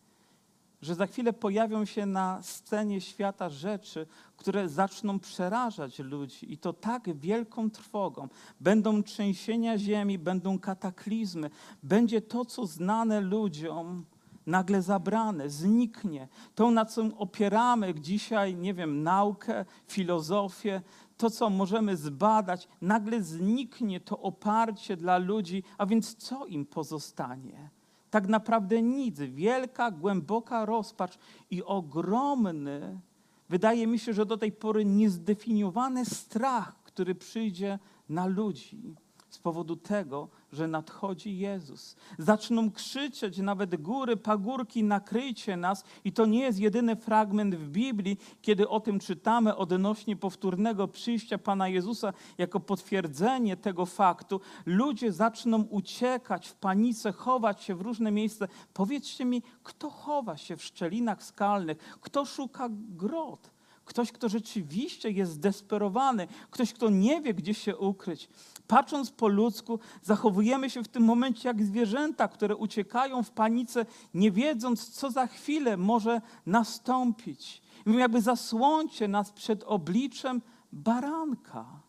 Że 0.85 0.95
za 0.95 1.07
chwilę 1.07 1.33
pojawią 1.33 1.85
się 1.85 2.07
na 2.07 2.43
scenie 2.43 3.01
świata 3.01 3.51
rzeczy, 3.51 4.07
które 4.37 4.69
zaczną 4.69 5.19
przerażać 5.19 5.99
ludzi 5.99 6.53
i 6.53 6.59
to 6.59 6.73
tak 6.73 7.17
wielką 7.17 7.71
trwogą. 7.71 8.29
Będą 8.61 9.03
trzęsienia 9.03 9.79
ziemi, 9.79 10.19
będą 10.19 10.59
kataklizmy, 10.59 11.51
będzie 11.83 12.21
to, 12.21 12.45
co 12.45 12.67
znane 12.67 13.21
ludziom, 13.21 14.05
nagle 14.47 14.83
zabrane, 14.83 15.51
zniknie. 15.51 16.29
To, 16.55 16.71
na 16.71 16.85
co 16.85 17.03
opieramy 17.19 17.95
dzisiaj, 17.95 18.57
nie 18.57 18.75
wiem, 18.75 19.03
naukę, 19.03 19.65
filozofię, 19.87 20.83
to, 21.17 21.31
co 21.31 21.51
możemy 21.51 21.97
zbadać, 21.97 22.69
nagle 22.81 23.23
zniknie 23.23 24.01
to 24.01 24.19
oparcie 24.19 24.97
dla 24.97 25.19
ludzi, 25.19 25.63
a 25.79 25.87
więc 25.87 26.15
co 26.15 26.47
im 26.47 26.67
pozostanie? 26.67 27.71
Tak 28.15 28.29
naprawdę 28.29 28.83
nic. 28.83 29.19
Wielka, 29.19 29.91
głęboka 29.91 30.65
rozpacz 30.65 31.19
i 31.51 31.63
ogromny, 31.63 33.01
wydaje 33.49 33.87
mi 33.87 33.99
się, 33.99 34.13
że 34.13 34.27
do 34.27 34.37
tej 34.37 34.53
pory 34.53 34.85
niezdefiniowany 34.85 36.05
strach, 36.05 36.83
który 36.83 37.15
przyjdzie 37.15 37.79
na 38.09 38.27
ludzi 38.27 38.95
z 39.31 39.39
powodu 39.39 39.77
tego, 39.77 40.29
że 40.55 40.69
nadchodzi 40.69 41.39
Jezus. 41.39 41.97
Zaczną 42.19 42.71
krzyczeć 42.71 43.39
nawet 43.39 43.83
góry, 43.83 44.17
pagórki, 44.17 44.85
nakryjcie 44.85 45.57
nas. 45.57 45.85
I 46.05 46.13
to 46.13 46.27
nie 46.27 46.41
jest 46.41 46.59
jedyny 46.59 46.97
fragment 46.97 47.55
w 47.55 47.69
Biblii, 47.69 48.19
kiedy 48.43 48.69
o 48.69 48.81
tym 48.81 48.99
czytamy 48.99 49.57
odnośnie 49.57 50.17
powtórnego 50.17 50.89
przyjścia 50.89 51.39
Pana 51.39 51.69
Jezusa 51.69 52.13
jako 52.39 52.61
potwierdzenie 52.61 53.57
tego 53.57 53.87
faktu. 53.87 54.41
Ludzie 54.67 55.13
zaczną 55.13 55.63
uciekać 55.63 56.49
w 56.49 56.55
panice, 56.55 57.13
chować 57.13 57.63
się 57.63 57.75
w 57.75 57.81
różne 57.81 58.11
miejsca. 58.11 58.49
Powiedzcie 58.75 59.25
mi, 59.25 59.43
kto 59.63 59.91
chowa 59.91 60.37
się 60.37 60.57
w 60.57 60.65
szczelinach 60.65 61.23
skalnych? 61.23 61.99
Kto 62.01 62.25
szuka 62.25 62.69
grot? 62.71 63.54
Ktoś, 63.85 64.13
kto 64.13 64.29
rzeczywiście 64.29 65.11
jest 65.11 65.33
zdesperowany, 65.33 66.29
ktoś, 66.51 66.73
kto 66.73 66.91
nie 66.91 67.21
wie, 67.21 67.35
gdzie 67.35 67.55
się 67.55 67.77
ukryć. 67.77 68.29
Patrząc 68.67 69.11
po 69.11 69.29
ludzku, 69.29 69.79
zachowujemy 70.03 70.71
się 70.71 70.85
w 70.85 70.89
tym 70.89 71.03
momencie 71.03 71.49
jak 71.49 71.63
zwierzęta, 71.63 72.29
które 72.29 72.57
uciekają 72.57 73.23
w 73.23 73.31
panice, 73.31 73.87
nie 74.15 74.31
wiedząc, 74.31 74.89
co 74.89 75.11
za 75.11 75.27
chwilę 75.27 75.77
może 75.77 76.21
nastąpić. 76.47 77.63
Jakby 77.87 78.21
zasłońcie 78.21 79.09
nas 79.09 79.33
przed 79.33 79.65
obliczem 79.65 80.43
baranka. 80.73 81.84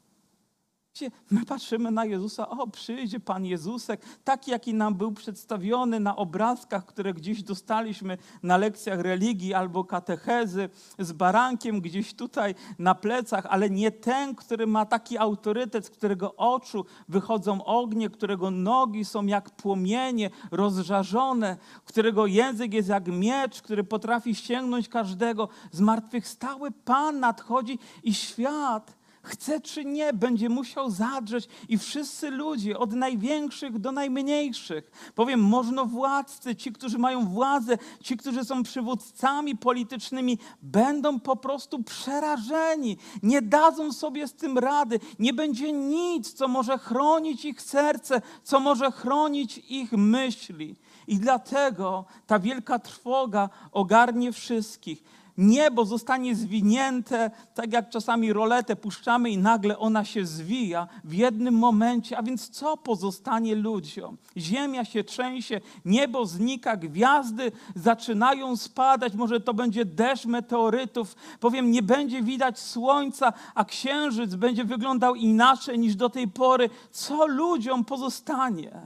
My 1.31 1.45
patrzymy 1.45 1.91
na 1.91 2.05
Jezusa, 2.05 2.49
o 2.49 2.67
przyjdzie 2.67 3.19
Pan 3.19 3.45
Jezusek, 3.45 4.01
taki 4.23 4.51
jaki 4.51 4.73
nam 4.73 4.95
był 4.95 5.11
przedstawiony 5.11 5.99
na 5.99 6.15
obrazkach, 6.15 6.85
które 6.85 7.13
gdzieś 7.13 7.43
dostaliśmy 7.43 8.17
na 8.43 8.57
lekcjach 8.57 8.99
religii 8.99 9.53
albo 9.53 9.83
katechezy, 9.83 10.69
z 10.99 11.11
barankiem 11.11 11.81
gdzieś 11.81 12.13
tutaj 12.13 12.55
na 12.79 12.95
plecach, 12.95 13.45
ale 13.49 13.69
nie 13.69 13.91
ten, 13.91 14.35
który 14.35 14.67
ma 14.67 14.85
taki 14.85 15.17
autorytet, 15.17 15.85
z 15.85 15.89
którego 15.89 16.35
oczu 16.35 16.85
wychodzą 17.09 17.65
ognie, 17.65 18.09
którego 18.09 18.51
nogi 18.51 19.05
są 19.05 19.25
jak 19.25 19.49
płomienie 19.49 20.29
rozżarzone, 20.51 21.57
którego 21.85 22.25
język 22.25 22.73
jest 22.73 22.89
jak 22.89 23.07
miecz, 23.07 23.61
który 23.61 23.83
potrafi 23.83 24.35
sięgnąć 24.35 24.89
każdego. 24.89 25.49
Zmartwychwstały 25.71 26.71
Pan 26.71 27.19
nadchodzi 27.19 27.79
i 28.03 28.13
świat 28.13 29.04
chce 29.25 29.61
czy 29.61 29.85
nie, 29.85 30.13
będzie 30.13 30.49
musiał 30.49 30.91
zadrzeć 30.91 31.47
i 31.69 31.77
wszyscy 31.77 32.29
ludzie, 32.31 32.79
od 32.79 32.93
największych 32.93 33.79
do 33.79 33.91
najmniejszych, 33.91 35.11
powiem, 35.15 35.39
możnowładcy, 35.39 36.55
ci, 36.55 36.71
którzy 36.71 36.97
mają 36.97 37.25
władzę, 37.25 37.77
ci, 38.01 38.17
którzy 38.17 38.45
są 38.45 38.63
przywódcami 38.63 39.55
politycznymi, 39.55 40.37
będą 40.61 41.19
po 41.19 41.35
prostu 41.35 41.83
przerażeni, 41.83 42.97
nie 43.23 43.41
dadzą 43.41 43.93
sobie 43.93 44.27
z 44.27 44.33
tym 44.33 44.57
rady, 44.57 44.99
nie 45.19 45.33
będzie 45.33 45.71
nic, 45.71 46.33
co 46.33 46.47
może 46.47 46.77
chronić 46.77 47.45
ich 47.45 47.61
serce, 47.61 48.21
co 48.43 48.59
może 48.59 48.91
chronić 48.91 49.57
ich 49.57 49.91
myśli. 49.91 50.75
I 51.07 51.17
dlatego 51.17 52.05
ta 52.27 52.39
wielka 52.39 52.79
trwoga 52.79 53.49
ogarnie 53.71 54.31
wszystkich 54.31 55.03
niebo 55.37 55.85
zostanie 55.85 56.35
zwinięte, 56.35 57.31
tak 57.53 57.73
jak 57.73 57.89
czasami 57.89 58.33
roletę 58.33 58.75
puszczamy 58.75 59.29
i 59.29 59.37
nagle 59.37 59.79
ona 59.79 60.05
się 60.05 60.25
zwija 60.25 60.87
w 61.03 61.13
jednym 61.13 61.53
momencie. 61.53 62.17
A 62.17 62.23
więc 62.23 62.49
co 62.49 62.77
pozostanie 62.77 63.55
ludziom? 63.55 64.17
Ziemia 64.37 64.85
się 64.85 65.03
trzęsie, 65.03 65.61
niebo 65.85 66.25
znika, 66.25 66.77
gwiazdy 66.77 67.51
zaczynają 67.75 68.57
spadać, 68.57 69.13
może 69.13 69.39
to 69.39 69.53
będzie 69.53 69.85
deszcz 69.85 70.25
meteorytów. 70.25 71.15
Powiem, 71.39 71.71
nie 71.71 71.81
będzie 71.81 72.23
widać 72.23 72.59
słońca, 72.59 73.33
a 73.55 73.65
księżyc 73.65 74.35
będzie 74.35 74.65
wyglądał 74.65 75.15
inaczej 75.15 75.79
niż 75.79 75.95
do 75.95 76.09
tej 76.09 76.27
pory. 76.27 76.69
Co 76.91 77.27
ludziom 77.27 77.85
pozostanie? 77.85 78.81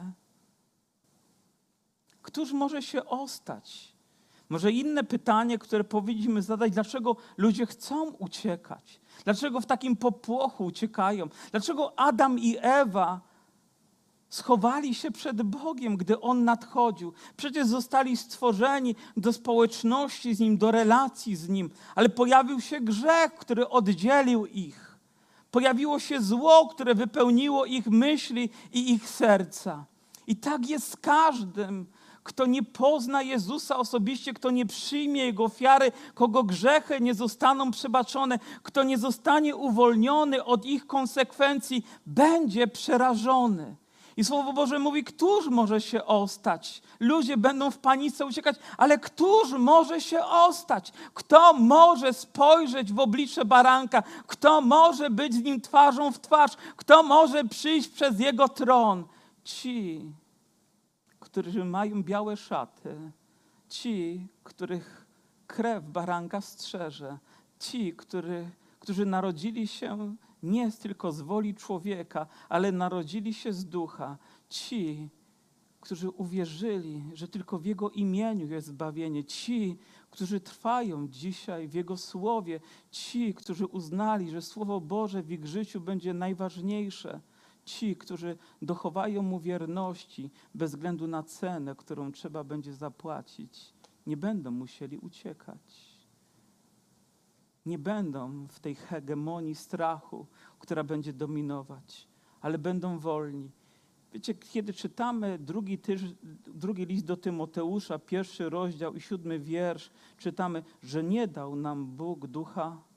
Któż 2.21 2.51
może 2.51 2.81
się 2.81 3.05
ostać? 3.05 3.88
Może 4.49 4.71
inne 4.71 5.03
pytanie, 5.03 5.57
które 5.57 5.83
powinniśmy 5.83 6.41
zadać, 6.41 6.71
dlaczego 6.71 7.15
ludzie 7.38 7.65
chcą 7.65 8.12
uciekać? 8.12 8.99
Dlaczego 9.23 9.62
w 9.62 9.65
takim 9.65 9.95
popłochu 9.95 10.65
uciekają? 10.65 11.27
Dlaczego 11.51 11.99
Adam 11.99 12.39
i 12.39 12.57
Ewa 12.62 13.21
schowali 14.29 14.95
się 14.95 15.12
przed 15.12 15.41
Bogiem, 15.41 15.97
gdy 15.97 16.21
On 16.21 16.43
nadchodził? 16.45 17.13
Przecież 17.38 17.67
zostali 17.67 18.17
stworzeni 18.17 18.95
do 19.17 19.33
społeczności 19.33 20.35
z 20.35 20.39
Nim, 20.39 20.57
do 20.57 20.71
relacji 20.71 21.35
z 21.35 21.49
Nim, 21.49 21.69
ale 21.95 22.09
pojawił 22.09 22.62
się 22.62 22.81
grzech, 22.81 23.33
który 23.35 23.69
oddzielił 23.69 24.45
ich. 24.45 24.97
Pojawiło 25.51 25.99
się 25.99 26.21
zło, 26.21 26.67
które 26.67 26.95
wypełniło 26.95 27.65
ich 27.65 27.88
myśli 27.88 28.49
i 28.73 28.91
ich 28.91 29.09
serca. 29.09 29.85
I 30.27 30.35
tak 30.35 30.69
jest 30.69 30.91
z 30.91 30.95
każdym, 30.95 31.85
kto 32.30 32.46
nie 32.46 32.63
pozna 32.63 33.22
Jezusa 33.22 33.78
osobiście, 33.78 34.34
kto 34.34 34.52
nie 34.52 34.65
przyjmie 34.65 35.26
Jego 35.26 35.44
ofiary, 35.44 35.92
kogo 36.13 36.44
grzechy 36.44 37.02
nie 37.02 37.13
zostaną 37.13 37.72
przebaczone, 37.72 38.39
kto 38.63 38.84
nie 38.84 38.98
zostanie 38.98 39.56
uwolniony 39.56 40.44
od 40.44 40.65
ich 40.65 40.88
konsekwencji, 40.88 41.86
będzie 42.06 42.68
przerażony. 42.68 43.76
I 44.18 44.24
Słowo 44.24 44.54
Boże 44.54 44.80
mówi, 44.80 45.04
któż 45.04 45.48
może 45.48 45.82
się 45.82 46.06
ostać? 46.06 46.82
Ludzie 47.00 47.38
będą 47.38 47.72
w 47.72 47.78
panice 47.78 48.26
uciekać, 48.26 48.56
ale 48.78 48.98
któż 48.98 49.52
może 49.52 50.02
się 50.02 50.26
ostać? 50.26 50.94
Kto 51.13 51.54
może 51.54 52.13
spojrzeć 52.13 52.94
w 52.94 53.00
oblicze 53.00 53.46
baranka? 53.46 54.04
Kto 54.28 54.62
może 54.62 55.10
być 55.10 55.34
z 55.34 55.44
nim 55.44 55.62
twarzą 55.62 56.12
w 56.12 56.20
twarz? 56.20 56.52
Kto 56.76 57.04
może 57.04 57.44
przyjść 57.44 57.89
przez 57.89 58.20
jego 58.20 58.50
tron? 58.50 59.04
Ci, 59.44 60.02
którzy 61.41 61.65
mają 61.65 62.04
białe 62.04 62.38
szaty, 62.38 63.12
ci, 63.69 64.28
których 64.43 65.08
krew 65.47 65.84
baranka 65.84 66.41
strzeże, 66.41 67.17
Ci, 67.60 67.93
który, 67.93 68.49
którzy 68.80 69.06
narodzili 69.06 69.67
się 69.67 70.15
nie 70.43 70.71
tylko 70.71 71.12
z 71.12 71.21
woli 71.21 71.56
człowieka, 71.56 72.28
ale 72.49 72.71
narodzili 72.71 73.34
się 73.34 73.54
z 73.54 73.65
ducha. 73.65 74.17
Ci, 74.49 75.10
którzy 75.82 76.10
uwierzyli, 76.10 77.04
że 77.13 77.28
tylko 77.28 77.60
w 77.60 77.65
Jego 77.65 77.89
imieniu 77.89 78.47
jest 78.47 78.67
zbawienie. 78.67 79.23
Ci, 79.23 79.78
którzy 80.10 80.39
trwają 80.39 81.08
dzisiaj 81.08 81.67
w 81.67 81.73
Jego 81.73 81.97
słowie. 81.97 82.60
Ci, 82.91 83.34
którzy 83.34 83.65
uznali, 83.65 84.30
że 84.30 84.41
Słowo 84.41 84.82
Boże 84.82 85.23
w 85.23 85.32
ich 85.32 85.45
życiu 85.45 85.82
będzie 85.82 86.13
najważniejsze. 86.13 87.21
Ci, 87.69 87.95
którzy 87.95 88.38
dochowają 88.62 89.21
Mu 89.21 89.39
wierności 89.39 90.32
bez 90.55 90.71
względu 90.71 91.08
na 91.08 91.23
cenę, 91.23 91.75
którą 91.75 92.12
trzeba 92.12 92.43
będzie 92.43 92.73
zapłacić, 92.73 93.73
nie 94.08 94.17
będą 94.17 94.51
musieli 94.51 94.97
uciekać. 94.97 95.99
Nie 97.65 97.79
będą 97.79 98.47
w 98.47 98.60
tej 98.60 98.75
hegemonii 98.75 99.55
strachu, 99.55 100.25
która 100.60 100.84
będzie 100.84 101.13
dominować, 101.13 102.08
ale 102.41 102.58
będą 102.58 102.99
wolni. 102.99 103.51
Wiecie, 104.13 104.34
kiedy 104.34 104.73
czytamy 104.73 105.39
drugi, 105.39 105.77
tyż, 105.77 106.01
drugi 106.47 106.86
list 106.86 107.05
do 107.05 107.17
Tymoteusza, 107.17 107.99
pierwszy 107.99 108.49
rozdział 108.49 108.93
i 108.93 109.01
siódmy 109.01 109.39
wiersz, 109.39 109.91
czytamy, 110.17 110.63
że 110.82 111.03
nie 111.03 111.27
dał 111.27 111.55
nam 111.55 111.86
Bóg 111.86 112.27
ducha 112.27 112.88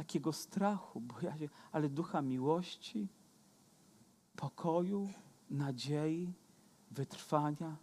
takiego 0.00 0.32
strachu, 0.32 1.00
bojaźni, 1.00 1.48
ale 1.72 1.88
ducha 1.88 2.22
miłości, 2.22 3.08
pokoju, 4.36 5.08
nadziei, 5.50 6.32
wytrwania. 6.90 7.76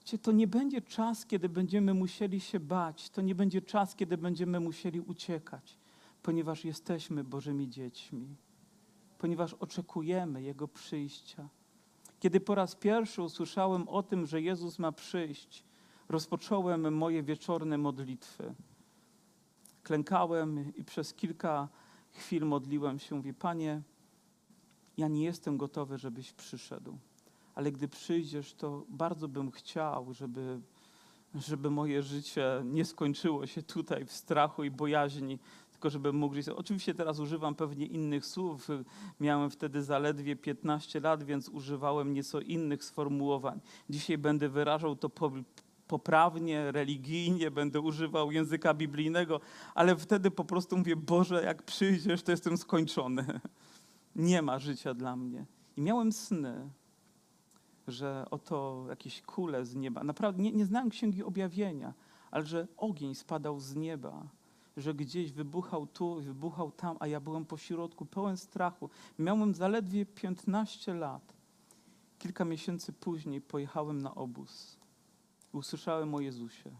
Wiecie, 0.00 0.18
to 0.18 0.32
nie 0.32 0.46
będzie 0.46 0.80
czas, 0.80 1.26
kiedy 1.26 1.48
będziemy 1.48 1.94
musieli 1.94 2.40
się 2.40 2.60
bać, 2.60 3.10
to 3.10 3.22
nie 3.22 3.34
będzie 3.34 3.62
czas, 3.62 3.94
kiedy 3.94 4.18
będziemy 4.18 4.60
musieli 4.60 5.00
uciekać, 5.00 5.78
ponieważ 6.22 6.64
jesteśmy 6.64 7.24
Bożymi 7.24 7.68
dziećmi 7.68 8.36
ponieważ 9.20 9.54
oczekujemy 9.54 10.42
Jego 10.42 10.68
przyjścia. 10.68 11.48
Kiedy 12.20 12.40
po 12.40 12.54
raz 12.54 12.74
pierwszy 12.74 13.22
usłyszałem 13.22 13.88
o 13.88 14.02
tym, 14.02 14.26
że 14.26 14.42
Jezus 14.42 14.78
ma 14.78 14.92
przyjść, 14.92 15.64
rozpocząłem 16.08 16.94
moje 16.94 17.22
wieczorne 17.22 17.78
modlitwy. 17.78 18.54
Klękałem 19.90 20.76
i 20.76 20.84
przez 20.84 21.14
kilka 21.14 21.68
chwil 22.12 22.46
modliłem 22.46 22.98
się. 22.98 23.14
Mówię, 23.14 23.34
Panie, 23.34 23.82
ja 24.96 25.08
nie 25.08 25.24
jestem 25.24 25.56
gotowy, 25.56 25.98
żebyś 25.98 26.32
przyszedł, 26.32 26.98
ale 27.54 27.72
gdy 27.72 27.88
przyjdziesz, 27.88 28.54
to 28.54 28.84
bardzo 28.88 29.28
bym 29.28 29.50
chciał, 29.50 30.12
żeby, 30.12 30.60
żeby 31.34 31.70
moje 31.70 32.02
życie 32.02 32.62
nie 32.64 32.84
skończyło 32.84 33.46
się 33.46 33.62
tutaj 33.62 34.04
w 34.04 34.12
strachu 34.12 34.64
i 34.64 34.70
bojaźni, 34.70 35.38
tylko 35.72 35.90
żeby 35.90 36.12
mógł 36.12 36.34
żyć. 36.34 36.48
Oczywiście 36.48 36.94
teraz 36.94 37.18
używam 37.18 37.54
pewnie 37.54 37.86
innych 37.86 38.26
słów. 38.26 38.68
Miałem 39.20 39.50
wtedy 39.50 39.82
zaledwie 39.82 40.36
15 40.36 41.00
lat, 41.00 41.22
więc 41.22 41.48
używałem 41.48 42.14
nieco 42.14 42.40
innych 42.40 42.84
sformułowań. 42.84 43.60
Dzisiaj 43.88 44.18
będę 44.18 44.48
wyrażał 44.48 44.96
to 44.96 45.08
poprawnie, 45.90 46.72
religijnie, 46.72 47.50
będę 47.50 47.80
używał 47.80 48.32
języka 48.32 48.74
biblijnego, 48.74 49.40
ale 49.74 49.96
wtedy 49.96 50.30
po 50.30 50.44
prostu 50.44 50.76
mówię, 50.76 50.96
Boże, 50.96 51.42
jak 51.44 51.62
przyjdziesz, 51.62 52.22
to 52.22 52.30
jestem 52.30 52.56
skończony. 52.56 53.40
Nie 54.16 54.42
ma 54.42 54.58
życia 54.58 54.94
dla 54.94 55.16
mnie. 55.16 55.46
I 55.76 55.82
miałem 55.82 56.12
sny, 56.12 56.70
że 57.88 58.24
oto 58.30 58.86
jakieś 58.88 59.22
kule 59.22 59.64
z 59.64 59.74
nieba, 59.74 60.04
naprawdę 60.04 60.42
nie, 60.42 60.52
nie 60.52 60.66
znałem 60.66 60.90
Księgi 60.90 61.22
Objawienia, 61.22 61.94
ale 62.30 62.46
że 62.46 62.66
ogień 62.76 63.14
spadał 63.14 63.60
z 63.60 63.74
nieba 63.76 64.26
że 64.76 64.94
gdzieś 64.94 65.32
wybuchał 65.32 65.86
tu, 65.86 66.20
wybuchał 66.20 66.72
tam, 66.72 66.96
a 67.00 67.06
ja 67.06 67.20
byłem 67.20 67.44
po 67.44 67.56
środku, 67.56 68.06
pełen 68.06 68.36
strachu. 68.36 68.90
Miałem 69.18 69.54
zaledwie 69.54 70.06
15 70.06 70.94
lat. 70.94 71.32
Kilka 72.18 72.44
miesięcy 72.44 72.92
później 72.92 73.40
pojechałem 73.40 74.02
na 74.02 74.14
obóz 74.14 74.79
usłyszałem 75.52 76.14
o 76.14 76.20
Jezusie. 76.20 76.70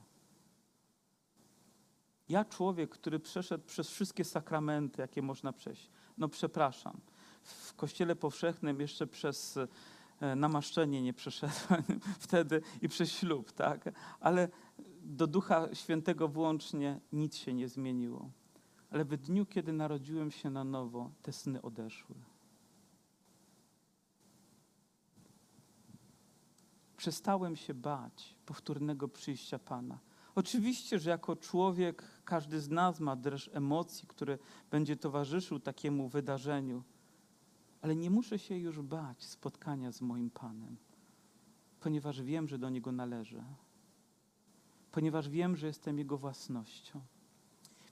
Ja, 2.29 2.45
człowiek, 2.45 2.91
który 2.91 3.21
przeszedł 3.21 3.65
przez 3.65 3.91
wszystkie 3.91 4.25
sakramenty, 4.25 5.03
jakie 5.03 5.23
można 5.23 5.53
przejść, 5.53 5.91
no 6.19 6.29
przepraszam, 6.29 7.01
w 7.43 7.75
Kościele 7.75 8.17
Powszechnym 8.17 8.81
jeszcze 8.81 9.07
przez 9.07 9.59
e, 10.21 10.37
namaszczenie 10.37 11.03
nie 11.03 11.13
przeszedłem 11.13 11.83
wtedy 12.27 12.61
i 12.83 12.89
przez 12.89 13.13
ślub, 13.13 13.53
tak? 13.53 13.91
Ale 14.21 14.49
do 15.03 15.27
Ducha 15.27 15.75
Świętego 15.75 16.29
włącznie 16.29 17.01
nic 17.13 17.37
się 17.37 17.55
nie 17.55 17.69
zmieniło. 17.69 18.31
Ale 18.91 19.05
w 19.05 19.17
dniu, 19.17 19.47
kiedy 19.47 19.73
narodziłem 19.73 20.31
się 20.31 20.51
na 20.51 20.65
nowo, 20.65 21.11
te 21.23 21.33
sny 21.33 21.63
odeszły. 21.63 22.17
Przestałem 27.01 27.57
się 27.57 27.75
bać 27.75 28.37
powtórnego 28.47 29.09
przyjścia 29.09 29.59
Pana. 29.59 29.99
Oczywiście, 30.35 30.99
że 30.99 31.11
jako 31.11 31.37
człowiek 31.37 32.03
każdy 32.25 32.61
z 32.61 32.69
nas 32.69 33.01
ma 33.01 33.17
dreszcz 33.17 33.51
emocji, 33.53 34.09
który 34.09 34.39
będzie 34.71 34.97
towarzyszył 34.97 35.61
takiemu 35.61 36.09
wydarzeniu, 36.09 36.83
ale 37.83 37.97
nie 37.97 38.11
muszę 38.11 38.39
się 38.39 38.57
już 38.59 38.81
bać 38.81 39.25
spotkania 39.25 39.93
z 39.93 40.01
moim 40.01 40.31
Panem, 40.31 40.77
ponieważ 41.81 42.23
wiem, 42.23 42.49
że 42.49 42.59
do 42.59 42.71
Niego 42.71 42.93
należę 42.93 43.45
ponieważ 44.93 45.29
wiem, 45.29 45.57
że 45.57 45.67
jestem 45.67 45.99
Jego 45.99 46.19
własnością. 46.19 47.01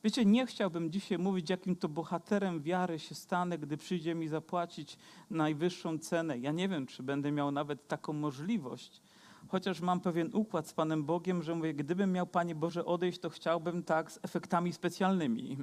Wiecie, 0.09 0.25
nie 0.25 0.47
chciałbym 0.47 0.91
dzisiaj 0.91 1.19
mówić, 1.19 1.51
jakim 1.51 1.77
to 1.77 1.89
bohaterem 1.89 2.63
wiary 2.63 2.99
się 2.99 3.15
stanę, 3.15 3.59
gdy 3.59 3.77
przyjdzie 3.77 4.15
mi 4.15 4.29
zapłacić 4.29 4.99
najwyższą 5.31 5.99
cenę. 5.99 6.39
Ja 6.39 6.53
nie 6.53 6.69
wiem, 6.69 6.87
czy 6.87 7.03
będę 7.03 7.33
miał 7.33 7.51
nawet 7.51 7.89
taką 7.89 8.13
możliwość, 8.13 9.03
chociaż 9.49 9.81
mam 9.81 10.01
pewien 10.01 10.31
układ 10.33 10.69
z 10.69 10.73
Panem 10.73 11.05
Bogiem, 11.05 11.43
że 11.43 11.55
mówię, 11.55 11.75
gdybym 11.75 12.13
miał, 12.13 12.27
Panie 12.27 12.55
Boże, 12.55 12.85
odejść, 12.85 13.19
to 13.19 13.31
chciałbym 13.31 13.83
tak 13.83 14.13
z 14.13 14.19
efektami 14.23 14.73
specjalnymi. 14.73 15.57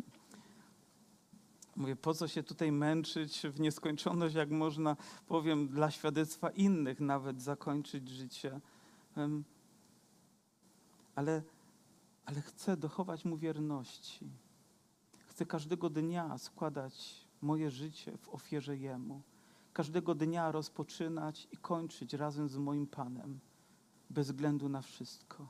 Mówię, 1.75 1.95
po 1.95 2.13
co 2.13 2.27
się 2.27 2.43
tutaj 2.43 2.71
męczyć 2.71 3.41
w 3.53 3.59
nieskończoność, 3.59 4.35
jak 4.35 4.49
można, 4.49 4.97
powiem, 5.27 5.67
dla 5.67 5.91
świadectwa 5.91 6.49
innych 6.49 6.99
nawet 6.99 7.41
zakończyć 7.41 8.09
życie 8.09 8.59
ale, 11.15 11.41
ale 12.25 12.41
chcę 12.41 12.77
dochować 12.77 13.25
Mu 13.25 13.37
wierności. 13.37 14.29
Chcę 15.25 15.45
każdego 15.45 15.89
dnia 15.89 16.37
składać 16.37 17.25
moje 17.41 17.71
życie 17.71 18.17
w 18.17 18.29
ofierze 18.29 18.77
Jemu. 18.77 19.21
Każdego 19.73 20.15
dnia 20.15 20.51
rozpoczynać 20.51 21.47
i 21.51 21.57
kończyć 21.57 22.13
razem 22.13 22.49
z 22.49 22.57
moim 22.57 22.87
Panem, 22.87 23.39
bez 24.09 24.27
względu 24.27 24.69
na 24.69 24.81
wszystko. 24.81 25.47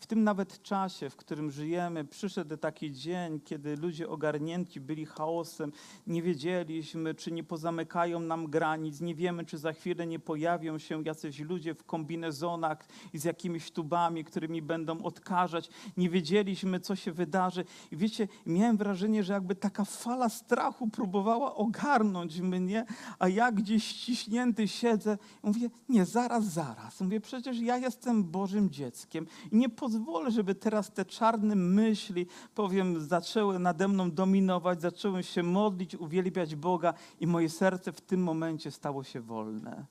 W 0.00 0.06
tym 0.06 0.24
nawet 0.24 0.62
czasie, 0.62 1.10
w 1.10 1.16
którym 1.16 1.50
żyjemy, 1.50 2.04
przyszedł 2.04 2.56
taki 2.56 2.92
dzień, 2.92 3.40
kiedy 3.40 3.76
ludzie 3.76 4.08
ogarnięci 4.08 4.80
byli 4.80 5.06
chaosem. 5.06 5.72
Nie 6.06 6.22
wiedzieliśmy, 6.22 7.14
czy 7.14 7.32
nie 7.32 7.44
pozamykają 7.44 8.20
nam 8.20 8.46
granic, 8.46 9.00
nie 9.00 9.14
wiemy, 9.14 9.44
czy 9.44 9.58
za 9.58 9.72
chwilę 9.72 10.06
nie 10.06 10.18
pojawią 10.18 10.78
się 10.78 11.02
jacyś 11.02 11.40
ludzie 11.40 11.74
w 11.74 11.84
kombinezonach 11.84 12.86
i 13.12 13.18
z 13.18 13.24
jakimiś 13.24 13.70
tubami, 13.70 14.24
którymi 14.24 14.62
będą 14.62 15.02
odkażać. 15.02 15.70
Nie 15.96 16.10
wiedzieliśmy, 16.10 16.80
co 16.80 16.96
się 16.96 17.12
wydarzy. 17.12 17.64
I 17.92 17.96
wiecie, 17.96 18.28
miałem 18.46 18.76
wrażenie, 18.76 19.24
że 19.24 19.32
jakby 19.32 19.54
taka 19.54 19.84
fala 19.84 20.28
strachu 20.28 20.88
próbowała 20.88 21.54
ogarnąć 21.54 22.40
mnie, 22.40 22.86
a 23.18 23.28
ja 23.28 23.52
gdzieś 23.52 23.84
ściśnięty 23.84 24.68
siedzę 24.68 25.18
mówię, 25.42 25.70
nie, 25.88 26.04
zaraz, 26.04 26.44
zaraz. 26.44 27.00
Mówię, 27.00 27.20
przecież 27.20 27.58
ja 27.58 27.76
jestem 27.76 28.24
Bożym 28.24 28.70
dzieckiem 28.70 29.26
i 29.52 29.56
nie 29.56 29.68
pozwolę 29.84 30.30
żeby 30.30 30.54
teraz 30.54 30.92
te 30.92 31.04
czarne 31.04 31.54
myśli, 31.56 32.26
powiem, 32.54 33.00
zaczęły 33.00 33.58
nade 33.58 33.88
mną 33.88 34.10
dominować, 34.10 34.80
zaczęły 34.80 35.22
się 35.22 35.42
modlić, 35.42 35.94
uwielbiać 35.94 36.56
Boga 36.56 36.94
i 37.20 37.26
moje 37.26 37.48
serce 37.48 37.92
w 37.92 38.00
tym 38.00 38.22
momencie 38.22 38.70
stało 38.70 39.04
się 39.04 39.20
wolne. 39.20 39.86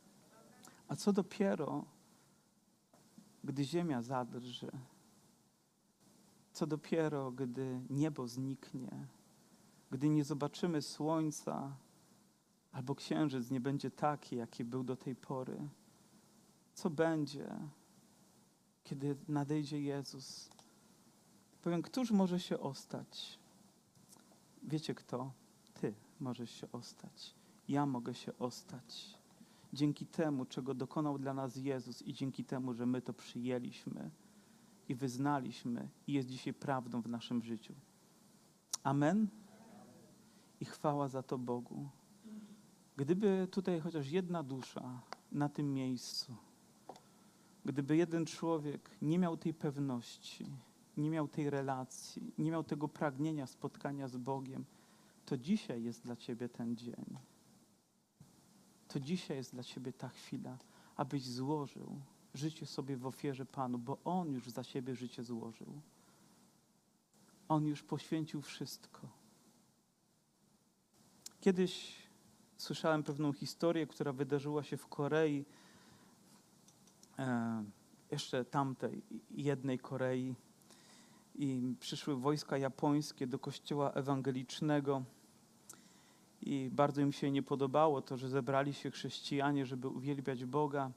A 0.87 0.95
co 0.95 1.13
dopiero, 1.13 1.85
gdy 3.43 3.63
ziemia 3.63 4.01
zadrży? 4.01 4.71
Co 6.53 6.67
dopiero, 6.67 7.31
gdy 7.31 7.81
niebo 7.89 8.27
zniknie? 8.27 9.07
Gdy 9.91 10.09
nie 10.09 10.23
zobaczymy 10.23 10.81
słońca, 10.81 11.75
albo 12.71 12.95
księżyc 12.95 13.51
nie 13.51 13.61
będzie 13.61 13.91
taki, 13.91 14.35
jaki 14.35 14.63
był 14.63 14.83
do 14.83 14.95
tej 14.95 15.15
pory? 15.15 15.57
Co 16.73 16.89
będzie? 16.89 17.47
Kiedy 18.83 19.15
nadejdzie 19.27 19.81
Jezus. 19.81 20.49
Powiem, 21.61 21.81
któż 21.81 22.11
może 22.11 22.39
się 22.39 22.59
ostać? 22.59 23.39
Wiecie 24.63 24.95
kto? 24.95 25.31
Ty 25.73 25.93
możesz 26.19 26.51
się 26.51 26.71
ostać. 26.71 27.35
Ja 27.67 27.85
mogę 27.85 28.13
się 28.13 28.37
ostać. 28.37 29.17
Dzięki 29.73 30.05
temu, 30.05 30.45
czego 30.45 30.73
dokonał 30.73 31.17
dla 31.17 31.33
nas 31.33 31.55
Jezus 31.55 32.01
i 32.01 32.13
dzięki 32.13 32.43
temu, 32.45 32.73
że 32.73 32.85
my 32.85 33.01
to 33.01 33.13
przyjęliśmy. 33.13 34.11
I 34.89 34.95
wyznaliśmy 34.95 35.89
i 36.07 36.13
jest 36.13 36.29
dzisiaj 36.29 36.53
prawdą 36.53 37.01
w 37.01 37.09
naszym 37.09 37.43
życiu. 37.43 37.73
Amen. 38.83 39.27
I 40.59 40.65
chwała 40.65 41.07
za 41.07 41.23
to 41.23 41.37
Bogu. 41.37 41.89
Gdyby 42.97 43.47
tutaj 43.51 43.79
chociaż 43.79 44.09
jedna 44.09 44.43
dusza 44.43 45.01
na 45.31 45.49
tym 45.49 45.73
miejscu, 45.73 46.35
gdyby 47.65 47.97
jeden 47.97 48.25
człowiek 48.25 48.89
nie 49.01 49.19
miał 49.19 49.37
tej 49.37 49.53
pewności, 49.53 50.45
nie 50.97 51.09
miał 51.09 51.27
tej 51.27 51.49
relacji, 51.49 52.33
nie 52.37 52.51
miał 52.51 52.63
tego 52.63 52.87
pragnienia 52.87 53.47
spotkania 53.47 54.07
z 54.07 54.17
Bogiem, 54.17 54.65
to 55.25 55.37
dzisiaj 55.37 55.83
jest 55.83 56.03
dla 56.03 56.15
Ciebie 56.15 56.49
ten 56.49 56.75
dzień. 56.77 57.17
To 58.87 58.99
dzisiaj 58.99 59.37
jest 59.37 59.53
dla 59.53 59.63
Ciebie 59.63 59.93
ta 59.93 60.09
chwila, 60.09 60.57
abyś 60.95 61.25
złożył 61.25 62.01
życie 62.33 62.65
sobie 62.65 62.97
w 62.97 63.05
ofierze 63.05 63.45
Panu, 63.45 63.77
bo 63.77 63.97
On 64.03 64.31
już 64.31 64.49
za 64.49 64.63
siebie 64.63 64.95
życie 64.95 65.23
złożył. 65.23 65.81
On 67.47 67.65
już 67.65 67.83
poświęcił 67.83 68.41
wszystko. 68.41 69.09
Kiedyś 71.41 71.95
słyszałem 72.57 73.03
pewną 73.03 73.33
historię, 73.33 73.87
która 73.87 74.13
wydarzyła 74.13 74.63
się 74.63 74.77
w 74.77 74.87
Korei, 74.87 75.45
jeszcze 78.11 78.45
tamtej 78.45 79.01
jednej 79.31 79.79
Korei. 79.79 80.35
I 81.35 81.75
przyszły 81.79 82.15
wojska 82.15 82.57
japońskie 82.57 83.27
do 83.27 83.39
kościoła 83.39 83.91
ewangelicznego. 83.91 85.03
I 86.41 86.69
bardzo 86.71 87.01
im 87.01 87.11
się 87.11 87.31
nie 87.31 87.43
podobało 87.43 88.01
to, 88.01 88.17
że 88.17 88.29
zebrali 88.29 88.73
się 88.73 88.91
chrześcijanie, 88.91 89.65
żeby 89.65 89.87
uwielbiać 89.87 90.45
Boga 90.45 90.91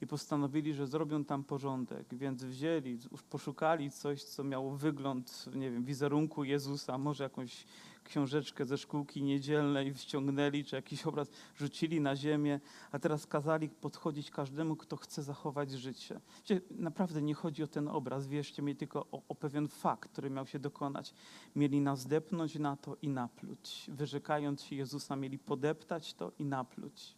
i 0.00 0.06
postanowili, 0.06 0.74
że 0.74 0.86
zrobią 0.86 1.24
tam 1.24 1.44
porządek, 1.44 2.14
więc 2.14 2.44
wzięli, 2.44 2.98
poszukali 3.30 3.90
coś, 3.90 4.22
co 4.22 4.44
miało 4.44 4.76
wygląd, 4.76 5.44
nie 5.54 5.70
wiem, 5.70 5.84
wizerunku 5.84 6.44
Jezusa, 6.44 6.98
może 6.98 7.24
jakąś 7.24 7.66
książeczkę 8.06 8.64
ze 8.64 8.78
szkółki 8.78 9.22
niedzielnej 9.22 9.94
wściągnęli, 9.94 10.64
czy 10.64 10.76
jakiś 10.76 11.06
obraz 11.06 11.28
rzucili 11.56 12.00
na 12.00 12.16
ziemię, 12.16 12.60
a 12.92 12.98
teraz 12.98 13.26
kazali 13.26 13.68
podchodzić 13.68 14.30
każdemu, 14.30 14.76
kto 14.76 14.96
chce 14.96 15.22
zachować 15.22 15.70
życie. 15.70 16.20
Wiecie, 16.38 16.60
naprawdę 16.70 17.22
nie 17.22 17.34
chodzi 17.34 17.62
o 17.62 17.66
ten 17.66 17.88
obraz, 17.88 18.26
wierzcie 18.26 18.62
mi, 18.62 18.76
tylko 18.76 19.06
o, 19.12 19.22
o 19.28 19.34
pewien 19.34 19.68
fakt, 19.68 20.10
który 20.10 20.30
miał 20.30 20.46
się 20.46 20.58
dokonać. 20.58 21.14
Mieli 21.56 21.80
nas 21.80 22.06
depnąć 22.06 22.54
na 22.54 22.76
to 22.76 22.96
i 23.02 23.08
napluć. 23.08 23.86
Wyrzekając 23.88 24.62
się 24.62 24.76
Jezusa, 24.76 25.16
mieli 25.16 25.38
podeptać 25.38 26.14
to 26.14 26.32
i 26.38 26.44
napluć. 26.44 27.16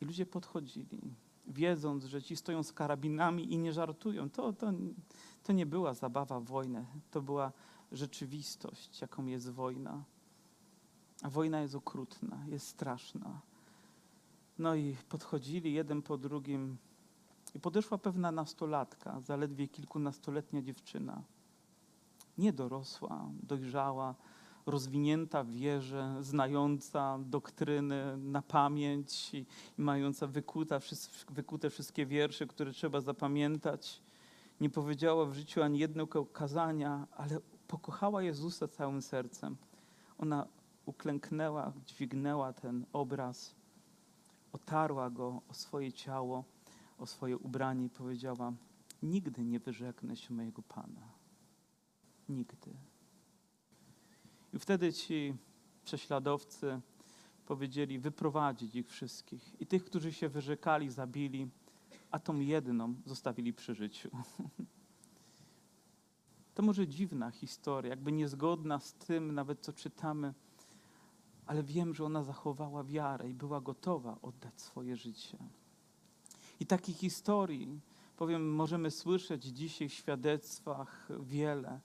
I 0.00 0.04
ludzie 0.04 0.26
podchodzili, 0.26 1.00
wiedząc, 1.46 2.04
że 2.04 2.22
ci 2.22 2.36
stoją 2.36 2.62
z 2.62 2.72
karabinami 2.72 3.52
i 3.52 3.58
nie 3.58 3.72
żartują. 3.72 4.30
To, 4.30 4.52
to, 4.52 4.72
to 5.42 5.52
nie 5.52 5.66
była 5.66 5.94
zabawa 5.94 6.40
w 6.40 6.44
wojnę, 6.44 6.84
to 7.10 7.22
była 7.22 7.52
rzeczywistość, 7.94 9.00
jaką 9.00 9.26
jest 9.26 9.50
wojna. 9.50 10.04
A 11.22 11.30
wojna 11.30 11.60
jest 11.60 11.74
okrutna, 11.74 12.44
jest 12.48 12.66
straszna. 12.66 13.40
No 14.58 14.74
i 14.74 14.96
podchodzili 15.08 15.72
jeden 15.72 16.02
po 16.02 16.18
drugim. 16.18 16.76
I 17.54 17.60
podeszła 17.60 17.98
pewna 17.98 18.32
nastolatka, 18.32 19.20
zaledwie 19.20 19.68
kilkunastoletnia 19.68 20.62
dziewczyna. 20.62 21.22
Nie 22.38 22.52
dorosła, 22.52 23.30
dojrzała, 23.42 24.14
rozwinięta 24.66 25.44
w 25.44 25.50
wierze, 25.50 26.16
znająca 26.20 27.18
doktryny 27.18 28.16
na 28.16 28.42
pamięć 28.42 29.34
i, 29.34 29.46
i 29.78 29.82
mająca 29.82 30.26
wykuta, 30.26 30.78
wykute 31.30 31.70
wszystkie 31.70 32.06
wiersze, 32.06 32.46
które 32.46 32.72
trzeba 32.72 33.00
zapamiętać. 33.00 34.02
Nie 34.60 34.70
powiedziała 34.70 35.26
w 35.26 35.34
życiu 35.34 35.62
ani 35.62 35.78
jednego 35.78 36.26
kazania, 36.26 37.06
ale 37.16 37.40
pokochała 37.74 38.22
Jezusa 38.22 38.68
całym 38.68 39.02
sercem. 39.02 39.56
Ona 40.18 40.46
uklęknęła, 40.86 41.72
dźwignęła 41.86 42.52
ten 42.52 42.86
obraz, 42.92 43.54
otarła 44.52 45.10
go 45.10 45.42
o 45.48 45.54
swoje 45.54 45.92
ciało, 45.92 46.44
o 46.98 47.06
swoje 47.06 47.38
ubranie 47.38 47.84
i 47.84 47.90
powiedziała: 47.90 48.52
Nigdy 49.02 49.44
nie 49.44 49.60
wyrzeknę 49.60 50.16
się 50.16 50.34
mojego 50.34 50.62
Pana. 50.62 51.08
Nigdy. 52.28 52.70
I 54.52 54.58
wtedy 54.58 54.92
ci 54.92 55.34
prześladowcy 55.84 56.80
powiedzieli 57.46 57.98
wyprowadzić 57.98 58.74
ich 58.74 58.88
wszystkich. 58.88 59.60
I 59.60 59.66
tych, 59.66 59.84
którzy 59.84 60.12
się 60.12 60.28
wyrzekali, 60.28 60.90
zabili, 60.90 61.50
a 62.10 62.18
tą 62.18 62.40
jedną 62.40 62.94
zostawili 63.06 63.52
przy 63.52 63.74
życiu. 63.74 64.10
To 66.54 66.62
może 66.62 66.88
dziwna 66.88 67.30
historia, 67.30 67.90
jakby 67.90 68.12
niezgodna 68.12 68.80
z 68.80 68.92
tym, 68.94 69.34
nawet 69.34 69.60
co 69.60 69.72
czytamy, 69.72 70.34
ale 71.46 71.62
wiem, 71.62 71.94
że 71.94 72.04
ona 72.04 72.22
zachowała 72.22 72.84
wiarę 72.84 73.30
i 73.30 73.34
była 73.34 73.60
gotowa 73.60 74.18
oddać 74.22 74.60
swoje 74.60 74.96
życie. 74.96 75.38
I 76.60 76.66
takich 76.66 76.96
historii, 76.96 77.80
powiem, 78.16 78.54
możemy 78.54 78.90
słyszeć 78.90 79.44
dzisiaj 79.44 79.88
w 79.88 79.92
świadectwach 79.92 81.08
wiele 81.20 81.80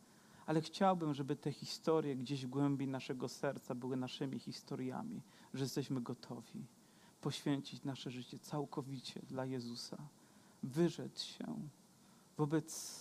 ale 0.50 0.62
chciałbym, 0.62 1.14
żeby 1.14 1.36
te 1.36 1.52
historie 1.52 2.16
gdzieś 2.16 2.46
w 2.46 2.50
głębi 2.50 2.88
naszego 2.88 3.28
serca 3.28 3.76
były 3.76 3.98
naszymi 3.98 4.40
historiami, 4.40 5.22
że 5.54 5.64
jesteśmy 5.64 6.02
gotowi 6.02 6.66
poświęcić 7.22 7.84
nasze 7.84 8.12
życie 8.12 8.40
całkowicie 8.40 9.22
dla 9.28 9.46
Jezusa, 9.46 9.98
wyrzec 10.64 11.22
się 11.22 11.70
wobec 12.38 13.00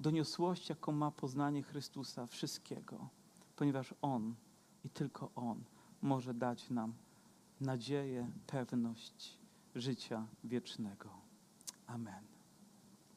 doniosłości, 0.00 0.72
jaką 0.72 0.92
ma 0.92 1.10
poznanie 1.10 1.62
Chrystusa, 1.62 2.26
wszystkiego, 2.26 3.08
ponieważ 3.56 3.94
On 4.02 4.34
i 4.84 4.90
tylko 4.90 5.30
On 5.34 5.64
może 6.02 6.34
dać 6.34 6.70
nam 6.70 6.92
nadzieję, 7.60 8.30
pewność 8.46 9.38
życia 9.74 10.26
wiecznego. 10.44 11.10
Amen. 11.86 12.24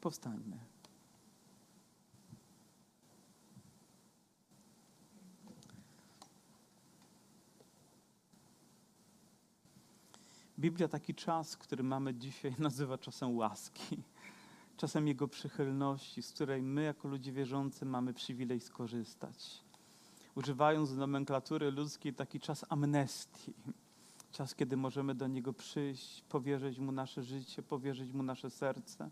Powstańmy. 0.01 0.57
Biblia 10.59 10.87
taki 10.87 11.15
czas, 11.15 11.57
który 11.57 11.83
mamy 11.83 12.13
dzisiaj, 12.13 12.55
nazywa 12.59 12.97
czasem 12.97 13.37
łaski, 13.37 14.03
czasem 14.77 15.07
Jego 15.07 15.27
przychylności, 15.27 16.21
z 16.21 16.31
której 16.31 16.61
my, 16.61 16.83
jako 16.83 17.07
ludzie 17.07 17.31
wierzący, 17.31 17.85
mamy 17.85 18.13
przywilej 18.13 18.59
skorzystać. 18.59 19.63
Używając 20.35 20.91
nomenklatury 20.91 21.71
ludzkiej, 21.71 22.13
taki 22.13 22.39
czas 22.39 22.65
amnestii, 22.69 23.53
czas, 24.31 24.55
kiedy 24.55 24.77
możemy 24.77 25.15
do 25.15 25.27
Niego 25.27 25.53
przyjść, 25.53 26.21
powierzyć 26.21 26.79
Mu 26.79 26.91
nasze 26.91 27.23
życie, 27.23 27.63
powierzyć 27.63 28.13
Mu 28.13 28.23
nasze 28.23 28.49
serce. 28.49 29.09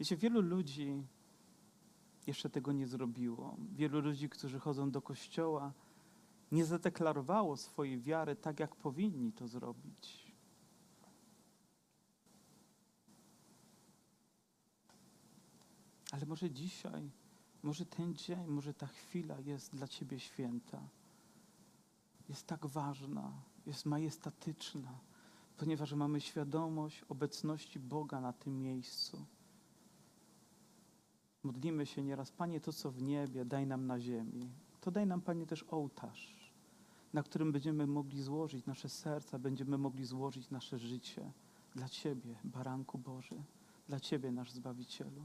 Wiecie, 0.00 0.16
wielu 0.16 0.40
ludzi 0.40 1.02
jeszcze 2.26 2.50
tego 2.50 2.72
nie 2.72 2.86
zrobiło. 2.86 3.56
Wielu 3.72 4.00
ludzi, 4.00 4.28
którzy 4.28 4.58
chodzą 4.58 4.90
do 4.90 5.02
kościoła, 5.02 5.72
nie 6.52 6.64
zadeklarowało 6.64 7.56
swojej 7.56 7.98
wiary 8.00 8.36
tak, 8.36 8.60
jak 8.60 8.76
powinni 8.76 9.32
to 9.32 9.48
zrobić. 9.48 10.25
Ale 16.10 16.26
może 16.26 16.50
dzisiaj, 16.50 17.10
może 17.62 17.86
ten 17.86 18.14
dzień, 18.14 18.46
może 18.46 18.74
ta 18.74 18.86
chwila 18.86 19.40
jest 19.40 19.74
dla 19.74 19.88
Ciebie 19.88 20.20
święta. 20.20 20.80
Jest 22.28 22.46
tak 22.46 22.66
ważna, 22.66 23.32
jest 23.66 23.86
majestatyczna, 23.86 24.98
ponieważ 25.56 25.92
mamy 25.92 26.20
świadomość 26.20 27.02
obecności 27.08 27.78
Boga 27.78 28.20
na 28.20 28.32
tym 28.32 28.62
miejscu. 28.62 29.26
Modlimy 31.42 31.86
się 31.86 32.02
nieraz, 32.02 32.30
Panie, 32.30 32.60
to 32.60 32.72
co 32.72 32.90
w 32.90 33.02
niebie, 33.02 33.44
daj 33.44 33.66
nam 33.66 33.86
na 33.86 34.00
ziemi. 34.00 34.50
To 34.80 34.90
daj 34.90 35.06
nam, 35.06 35.20
Panie, 35.20 35.46
też 35.46 35.62
ołtarz, 35.62 36.52
na 37.12 37.22
którym 37.22 37.52
będziemy 37.52 37.86
mogli 37.86 38.22
złożyć 38.22 38.66
nasze 38.66 38.88
serca, 38.88 39.38
będziemy 39.38 39.78
mogli 39.78 40.04
złożyć 40.04 40.50
nasze 40.50 40.78
życie 40.78 41.32
dla 41.74 41.88
Ciebie, 41.88 42.34
Baranku 42.44 42.98
Boży, 42.98 43.42
dla 43.88 44.00
Ciebie, 44.00 44.32
nasz 44.32 44.50
Zbawicielu. 44.50 45.22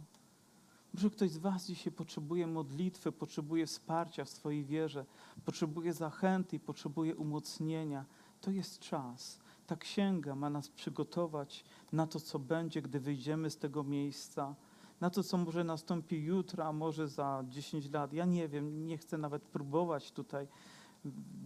Może 0.93 1.09
ktoś 1.09 1.31
z 1.31 1.37
Was 1.37 1.65
dzisiaj 1.65 1.93
potrzebuje 1.93 2.47
modlitwy, 2.47 3.11
potrzebuje 3.11 3.65
wsparcia 3.65 4.25
w 4.25 4.29
swojej 4.29 4.65
wierze, 4.65 5.05
potrzebuje 5.45 5.93
zachęty 5.93 6.55
i 6.55 6.59
potrzebuje 6.59 7.15
umocnienia. 7.15 8.05
To 8.41 8.51
jest 8.51 8.79
czas. 8.79 9.39
Ta 9.67 9.75
księga 9.75 10.35
ma 10.35 10.49
nas 10.49 10.69
przygotować 10.69 11.63
na 11.91 12.07
to, 12.07 12.19
co 12.19 12.39
będzie, 12.39 12.81
gdy 12.81 12.99
wyjdziemy 12.99 13.49
z 13.49 13.57
tego 13.57 13.83
miejsca, 13.83 14.55
na 15.01 15.09
to, 15.09 15.23
co 15.23 15.37
może 15.37 15.63
nastąpi 15.63 16.23
jutro, 16.23 16.65
a 16.65 16.73
może 16.73 17.07
za 17.07 17.43
10 17.49 17.91
lat. 17.91 18.13
Ja 18.13 18.25
nie 18.25 18.47
wiem, 18.47 18.85
nie 18.87 18.97
chcę 18.97 19.17
nawet 19.17 19.43
próbować 19.43 20.11
tutaj 20.11 20.47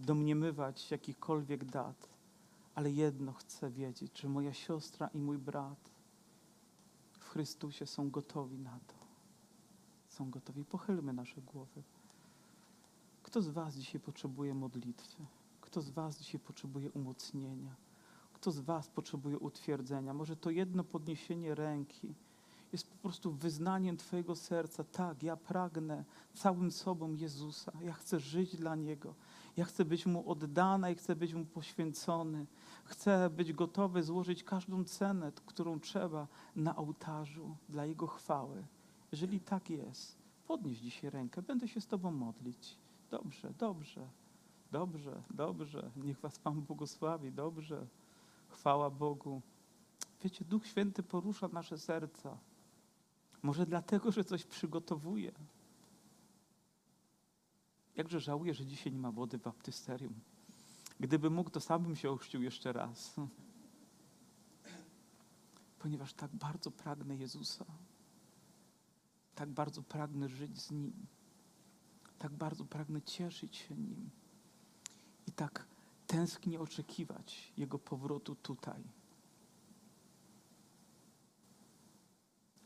domniemywać 0.06 0.90
jakichkolwiek 0.90 1.64
dat, 1.64 2.08
ale 2.74 2.90
jedno 2.90 3.32
chcę 3.32 3.70
wiedzieć, 3.70 4.20
że 4.20 4.28
moja 4.28 4.52
siostra 4.52 5.08
i 5.14 5.18
mój 5.18 5.38
brat 5.38 5.90
w 7.12 7.28
Chrystusie 7.28 7.86
są 7.86 8.10
gotowi 8.10 8.58
na 8.58 8.78
to 8.86 8.95
są 10.16 10.30
gotowi. 10.30 10.64
Pochylmy 10.64 11.12
nasze 11.12 11.40
głowy. 11.40 11.82
Kto 13.22 13.42
z 13.42 13.48
Was 13.48 13.76
dzisiaj 13.76 14.00
potrzebuje 14.00 14.54
modlitwy? 14.54 15.26
Kto 15.60 15.80
z 15.82 15.90
Was 15.90 16.18
dzisiaj 16.18 16.40
potrzebuje 16.40 16.90
umocnienia? 16.90 17.74
Kto 18.32 18.50
z 18.52 18.60
Was 18.60 18.88
potrzebuje 18.88 19.38
utwierdzenia? 19.38 20.14
Może 20.14 20.36
to 20.36 20.50
jedno 20.50 20.84
podniesienie 20.84 21.54
ręki 21.54 22.14
jest 22.72 22.90
po 22.90 22.96
prostu 22.96 23.32
wyznaniem 23.32 23.96
Twojego 23.96 24.36
serca. 24.36 24.84
Tak, 24.84 25.22
ja 25.22 25.36
pragnę 25.36 26.04
całym 26.34 26.70
sobą 26.70 27.14
Jezusa. 27.14 27.72
Ja 27.80 27.92
chcę 27.92 28.20
żyć 28.20 28.56
dla 28.56 28.76
Niego. 28.76 29.14
Ja 29.56 29.64
chcę 29.64 29.84
być 29.84 30.06
Mu 30.06 30.30
oddana 30.30 30.90
i 30.90 30.94
chcę 30.94 31.16
być 31.16 31.34
Mu 31.34 31.44
poświęcony. 31.44 32.46
Chcę 32.84 33.30
być 33.30 33.52
gotowy 33.52 34.02
złożyć 34.02 34.44
każdą 34.44 34.84
cenę, 34.84 35.32
którą 35.46 35.80
trzeba 35.80 36.26
na 36.56 36.76
ołtarzu 36.76 37.56
dla 37.68 37.86
Jego 37.86 38.06
chwały. 38.06 38.64
Jeżeli 39.12 39.40
tak 39.40 39.70
jest, 39.70 40.18
podnieś 40.46 40.78
dzisiaj 40.78 41.10
rękę. 41.10 41.42
Będę 41.42 41.68
się 41.68 41.80
z 41.80 41.86
Tobą 41.86 42.10
modlić. 42.10 42.78
Dobrze, 43.10 43.52
dobrze, 43.58 44.08
dobrze, 44.72 45.22
dobrze. 45.30 45.90
Niech 45.96 46.20
Was 46.20 46.38
Pan 46.38 46.62
błogosławi. 46.62 47.32
Dobrze. 47.32 47.86
Chwała 48.48 48.90
Bogu. 48.90 49.42
Wiecie, 50.22 50.44
Duch 50.44 50.66
Święty 50.66 51.02
porusza 51.02 51.48
nasze 51.48 51.78
serca. 51.78 52.38
Może 53.42 53.66
dlatego, 53.66 54.12
że 54.12 54.24
coś 54.24 54.44
przygotowuje. 54.44 55.32
Jakże 57.96 58.20
żałuję, 58.20 58.54
że 58.54 58.66
dzisiaj 58.66 58.92
nie 58.92 58.98
ma 58.98 59.12
wody 59.12 59.38
w 59.38 59.42
baptysterium. 59.42 60.14
Gdyby 61.00 61.30
mógł, 61.30 61.50
to 61.50 61.60
sam 61.60 61.82
bym 61.82 61.96
się 61.96 62.10
ochrzcił 62.10 62.42
jeszcze 62.42 62.72
raz. 62.72 63.16
Ponieważ 65.78 66.14
tak 66.14 66.34
bardzo 66.34 66.70
pragnę 66.70 67.16
Jezusa. 67.16 67.64
Tak 69.36 69.48
bardzo 69.48 69.82
pragnę 69.82 70.28
żyć 70.28 70.62
z 70.62 70.70
Nim. 70.70 71.06
Tak 72.18 72.32
bardzo 72.32 72.64
pragnę 72.64 73.02
cieszyć 73.02 73.56
się 73.56 73.76
Nim. 73.76 74.10
I 75.26 75.32
tak 75.32 75.66
tęsknię 76.06 76.60
oczekiwać 76.60 77.52
Jego 77.56 77.78
powrotu 77.78 78.34
tutaj. 78.34 78.82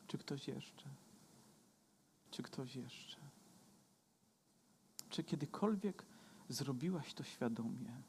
Czy 0.07 0.19
ktoś 0.19 0.49
jeszcze? 0.49 0.85
Czy 2.31 2.43
ktoś 2.43 2.77
jeszcze? 2.77 3.17
Czy 5.09 5.25
kiedykolwiek 5.25 6.07
zrobiłaś 6.49 7.15
to 7.15 7.25
świadomie? 7.25 8.03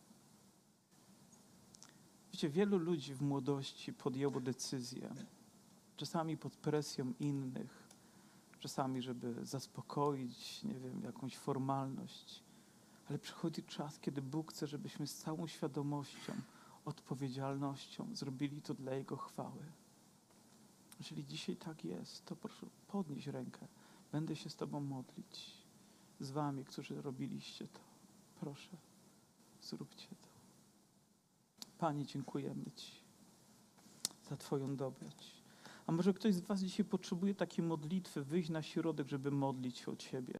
Wiecie, 2.33 2.49
wielu 2.49 2.77
ludzi 2.77 3.15
w 3.15 3.21
młodości 3.21 3.93
podjęło 3.93 4.39
decyzję, 4.39 5.15
czasami 5.97 6.37
pod 6.37 6.55
presją 6.55 7.13
innych, 7.19 7.80
czasami, 8.61 9.01
żeby 9.01 9.45
zaspokoić, 9.45 10.63
nie 10.63 10.79
wiem, 10.79 11.01
jakąś 11.03 11.37
formalność, 11.37 12.43
ale 13.09 13.19
przychodzi 13.19 13.63
czas, 13.63 13.99
kiedy 13.99 14.21
Bóg 14.21 14.51
chce, 14.51 14.67
żebyśmy 14.67 15.07
z 15.07 15.15
całą 15.15 15.47
świadomością, 15.47 16.33
odpowiedzialnością 16.85 18.07
zrobili 18.13 18.61
to 18.61 18.73
dla 18.73 18.93
Jego 18.93 19.17
chwały. 19.17 19.65
Jeżeli 20.99 21.25
dzisiaj 21.25 21.55
tak 21.55 21.85
jest, 21.85 22.25
to 22.25 22.35
proszę 22.35 22.67
podnieś 22.87 23.27
rękę. 23.27 23.67
Będę 24.11 24.35
się 24.35 24.49
z 24.49 24.55
Tobą 24.55 24.79
modlić. 24.79 25.53
Z 26.19 26.31
Wami, 26.31 26.65
którzy 26.65 27.01
robiliście 27.01 27.67
to. 27.67 27.79
Proszę, 28.39 28.77
zróbcie 29.61 30.07
to. 30.07 30.27
Panie, 31.77 32.05
dziękujemy 32.05 32.71
Ci 32.75 32.91
za 34.29 34.37
Twoją 34.37 34.75
dobroć. 34.75 35.40
A 35.91 35.93
może 35.93 36.13
ktoś 36.13 36.35
z 36.35 36.39
Was 36.39 36.59
dzisiaj 36.59 36.85
potrzebuje 36.85 37.35
takiej 37.35 37.65
modlitwy, 37.65 38.23
wyjść 38.23 38.49
na 38.49 38.61
środek, 38.61 39.07
żeby 39.07 39.31
modlić 39.31 39.77
się 39.77 39.91
o 39.91 39.95
Ciebie? 39.95 40.39